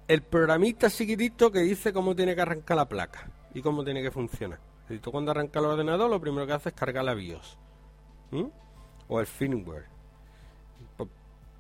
[0.09, 4.11] el programista chiquitito que dice cómo tiene que arrancar la placa y cómo tiene que
[4.11, 4.59] funcionar.
[4.89, 7.59] Si tú cuando arrancas el ordenador lo primero que haces es cargar la BIOS
[9.07, 9.85] o el firmware.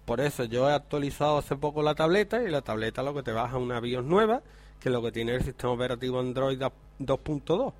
[0.06, 3.32] Por, eso yo he actualizado hace poco la tableta y la tableta lo que te
[3.32, 4.40] baja una BIOS nueva
[4.80, 7.72] que lo que tiene el sistema operativo Android 2.2.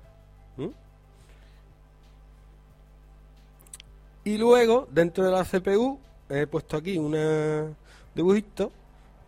[4.25, 5.99] Y luego dentro de la CPU
[6.29, 7.75] he puesto aquí un
[8.13, 8.71] dibujito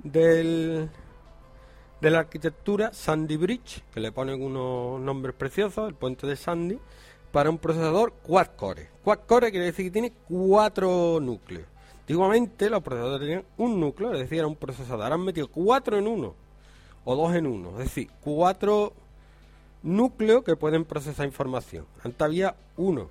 [0.04, 0.88] del
[2.02, 6.80] de la arquitectura Sandy Bridge, que le ponen unos nombres preciosos, el puente de Sandy,
[7.32, 8.90] para un procesador quad core.
[9.04, 11.66] Quad core quiere decir que tiene cuatro núcleos.
[12.00, 15.14] Antiguamente los procesadores tenían un núcleo, es decir, era un procesador.
[15.14, 16.34] Han metido cuatro en uno,
[17.06, 18.94] o dos en uno, es decir, cuatro
[19.84, 21.86] núcleos que pueden procesar información.
[22.04, 23.10] Antes había uno.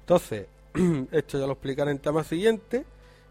[0.00, 0.46] Entonces,
[1.10, 2.84] esto ya lo explicaré en tema siguiente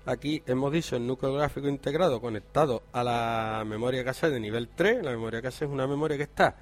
[0.08, 5.04] Aquí hemos dicho el núcleo gráfico integrado conectado a la memoria cache de nivel 3.
[5.04, 6.56] La memoria cache es una memoria que está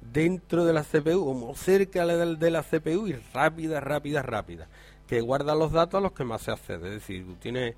[0.00, 4.66] dentro de la CPU, o cerca de la CPU y rápida, rápida, rápida,
[5.06, 6.88] que guarda los datos a los que más se accede.
[6.88, 7.76] Es decir, tú tienes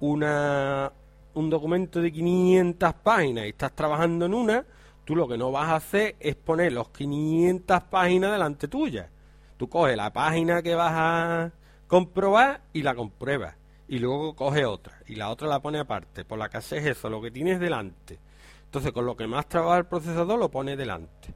[0.00, 0.90] una,
[1.34, 4.64] un documento de 500 páginas y estás trabajando en una,
[5.04, 9.10] tú lo que no vas a hacer es poner los 500 páginas delante tuya.
[9.58, 11.52] Tú coges la página que vas a
[11.88, 13.54] comprobar y la comprueba.
[13.88, 15.00] Y luego coge otra.
[15.06, 16.24] Y la otra la pone aparte.
[16.24, 18.18] Por la casa es eso, lo que tienes delante.
[18.64, 21.34] Entonces, con lo que más trabaja el procesador, lo pone delante.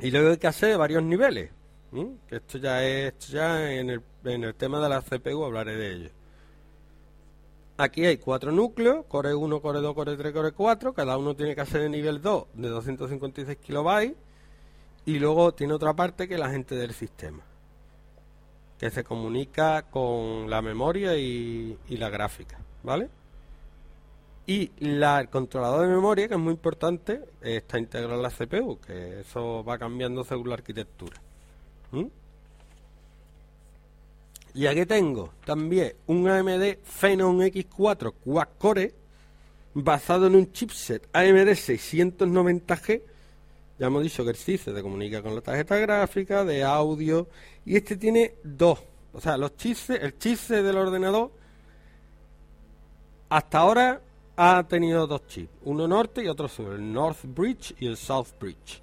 [0.00, 1.50] Y luego hay que hacer varios niveles.
[2.28, 5.92] Que esto ya es ya en el, en el tema de la CPU hablaré de
[5.92, 6.10] ello.
[7.80, 11.56] Aquí hay cuatro núcleos, Core 1, Core 2, Core 3, Core 4, cada uno tiene
[11.56, 14.16] que ser de nivel 2 de 256 kilobytes
[15.06, 17.42] y luego tiene otra parte que es la gente del sistema,
[18.80, 23.10] que se comunica con la memoria y, la gráfica, ¿vale?
[24.46, 29.20] Y el controlador de memoria, que es muy importante, está integrado en la CPU, que
[29.20, 31.20] eso va cambiando según la arquitectura.
[34.54, 38.94] Y aquí tengo también un AMD Phenom X4 Quad-Core
[39.74, 43.02] basado en un chipset AMD 690G.
[43.80, 47.26] Ya hemos dicho que el chip se comunica con la tarjeta gráfica, de audio,
[47.64, 48.78] y este tiene dos.
[49.14, 51.30] O sea, los chips, el chipset del ordenador
[53.30, 54.02] hasta ahora
[54.36, 58.26] ha tenido dos chips, uno norte y otro sur, el North Bridge y el South
[58.38, 58.82] Bridge.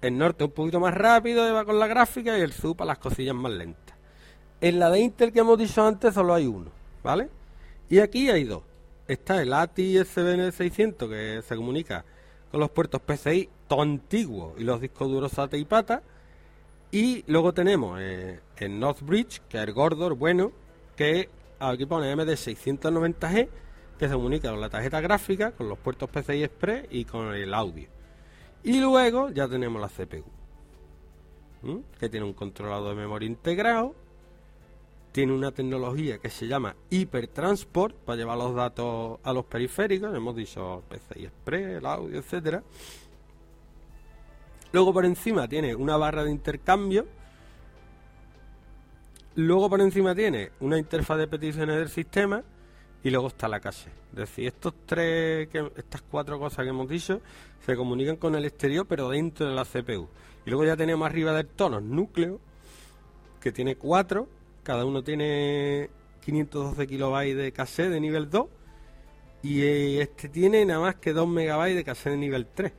[0.00, 2.98] El norte un poquito más rápido, va con la gráfica, y el sur para las
[2.98, 3.96] cosillas más lentas.
[4.62, 6.70] En la de Intel que hemos dicho antes solo hay uno,
[7.02, 7.28] ¿vale?
[7.90, 8.62] Y aquí hay dos.
[9.08, 12.06] Está el ATI SBN600 que se comunica
[12.50, 16.02] con los puertos PCI, todo antiguo, y los discos duros SATA y PATA.
[16.90, 20.52] Y luego tenemos eh, el Northbridge, que es el Gordor, bueno,
[20.96, 21.28] que
[21.60, 23.48] aquí pone MD690G,
[23.98, 27.52] que se comunica con la tarjeta gráfica, con los puertos PCI Express y con el
[27.52, 27.88] audio.
[28.64, 30.24] Y luego ya tenemos la CPU,
[32.00, 33.94] que tiene un controlador de memoria integrado
[35.12, 40.36] tiene una tecnología que se llama hipertransport para llevar los datos a los periféricos, hemos
[40.36, 42.62] dicho PCI Express, el audio, etcétera.
[44.72, 47.06] Luego por encima tiene una barra de intercambio.
[49.34, 52.42] Luego por encima tiene una interfaz de peticiones del sistema
[53.02, 53.90] y luego está la cache.
[54.12, 57.20] Es decir, estos tres, estas cuatro cosas que hemos dicho
[57.64, 60.08] se comunican con el exterior, pero dentro de la CPU.
[60.44, 62.40] Y luego ya tenemos arriba del tono núcleo,
[63.40, 64.28] que tiene cuatro
[64.68, 65.88] cada uno tiene
[66.26, 68.46] 512 kilobytes de cassette de nivel 2
[69.42, 69.62] y
[69.96, 72.70] este tiene nada más que 2 megabytes de cassette de nivel 3.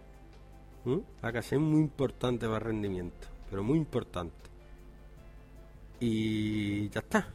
[1.22, 4.34] La cassette es muy importante para el rendimiento, pero muy importante.
[6.00, 7.28] Y ya está.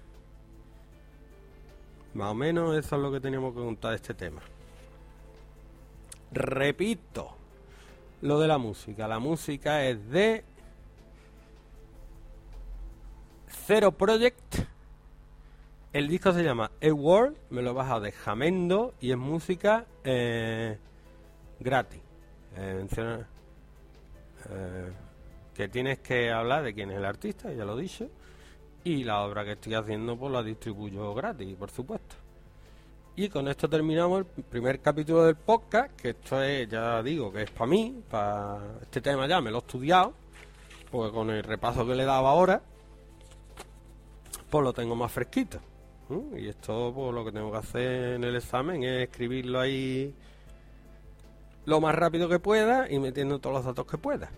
[2.14, 4.40] Más o menos eso es lo que teníamos que contar de este tema.
[6.32, 7.36] Repito,
[8.22, 9.07] lo de la música.
[9.07, 10.45] La música es de
[13.66, 14.61] Zero Project.
[15.92, 19.86] El disco se llama A World, me lo he bajado de Jamendo y es música
[20.03, 20.78] eh,
[21.61, 22.01] gratis.
[22.57, 22.78] Eh,
[24.51, 24.92] eh,
[25.55, 28.09] que tienes que hablar de quién es el artista, ya lo dicho.
[28.82, 32.16] Y la obra que estoy haciendo, pues la distribuyo gratis, por supuesto.
[33.16, 37.42] Y con esto terminamos el primer capítulo del podcast, que esto es, ya digo, que
[37.42, 40.14] es para mí, para este tema ya me lo he estudiado,
[40.90, 42.61] porque con el repaso que le dado ahora,
[44.51, 45.61] pues lo tengo más fresquito.
[46.36, 50.14] Y esto, pues lo que tengo que hacer en el examen es escribirlo ahí
[51.67, 54.31] lo más rápido que pueda y metiendo todos los datos que pueda.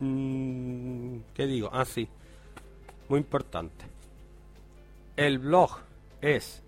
[0.00, 1.70] Mm, ¿Qué digo?
[1.72, 2.08] Ah, sí.
[3.08, 3.84] Muy importante.
[5.16, 5.78] El blog
[6.20, 6.62] es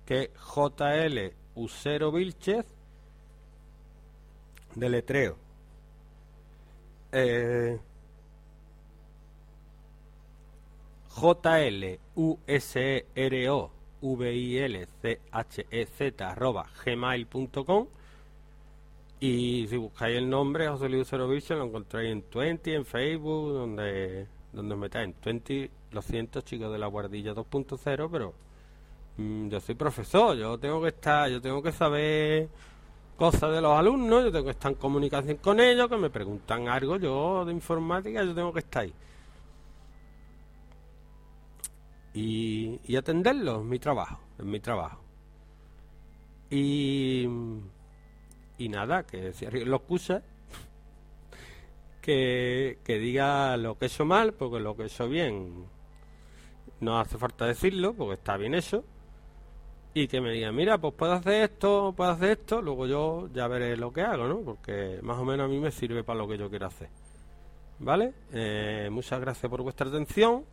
[0.07, 2.66] que JL Usero Vilchez,
[4.74, 5.36] deletreo.
[7.12, 7.78] Eh,
[11.16, 13.70] JL U S e R O
[14.01, 17.89] V I L C H E Z arroba gmail.com
[19.20, 24.28] y si buscáis el nombre José Luis Cerovich lo encontráis en Twenty, en Facebook, donde,
[24.53, 25.07] donde os metáis.
[25.09, 28.34] En Twenty, lo siento chicos de la guardilla 2.0, pero
[29.19, 32.49] yo soy profesor, yo tengo que estar, yo tengo que saber
[33.16, 36.69] cosas de los alumnos, yo tengo que estar en comunicación con ellos, que me preguntan
[36.69, 38.95] algo, yo de informática, yo tengo que estar ahí.
[42.14, 45.01] Y, y atenderlos, es mi trabajo, es mi trabajo.
[46.51, 47.29] Y
[48.59, 50.23] y nada, que si lo excusa,
[52.03, 55.66] que, que diga lo que he hecho mal, porque lo que he hecho bien
[56.81, 58.85] no hace falta decirlo, porque está bien eso.
[59.95, 63.49] Y que me diga, mira, pues puedo hacer esto, puedo hacer esto, luego yo ya
[63.49, 64.41] veré lo que hago, ¿no?
[64.41, 66.89] Porque más o menos a mí me sirve para lo que yo quiero hacer.
[67.80, 68.12] ¿Vale?
[68.32, 70.45] Eh, muchas gracias por vuestra atención.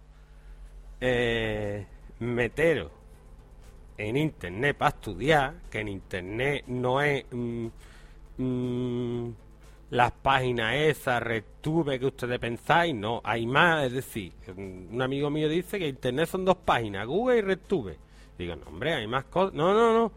[1.01, 1.85] Eh,
[2.19, 2.91] meteros
[3.97, 7.67] en internet para estudiar, que en internet no es mm,
[8.37, 9.33] mm,
[9.91, 15.47] las páginas esas, retube que ustedes pensáis, no, hay más, es decir, un amigo mío
[15.47, 17.97] dice que internet son dos páginas, Google y retube.
[18.37, 19.53] Digo, no, hombre, hay más cosas.
[19.53, 20.11] No, no, no.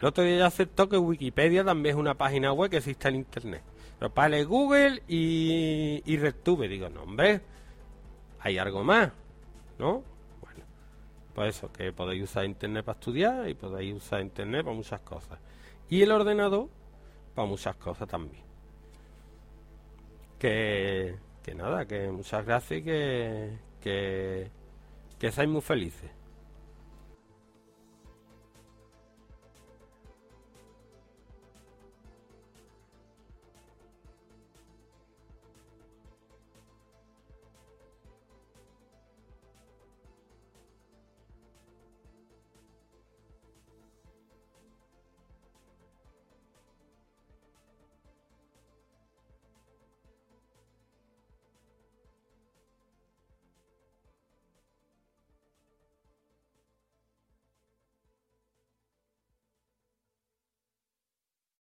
[0.00, 3.16] El otro día ya aceptó que Wikipedia también es una página web que existe en
[3.16, 3.62] internet.
[3.98, 7.40] Pero para Google y, y RedTube, digo, no, hombre,
[8.40, 9.10] hay algo más,
[9.78, 10.02] ¿no?
[10.42, 10.64] Bueno,
[11.34, 15.38] pues eso, que podéis usar internet para estudiar y podéis usar internet para muchas cosas.
[15.88, 16.68] Y el ordenador
[17.34, 18.44] para muchas cosas también.
[20.38, 24.50] Que, que nada, que muchas gracias y que, que,
[25.18, 26.10] que seáis muy felices.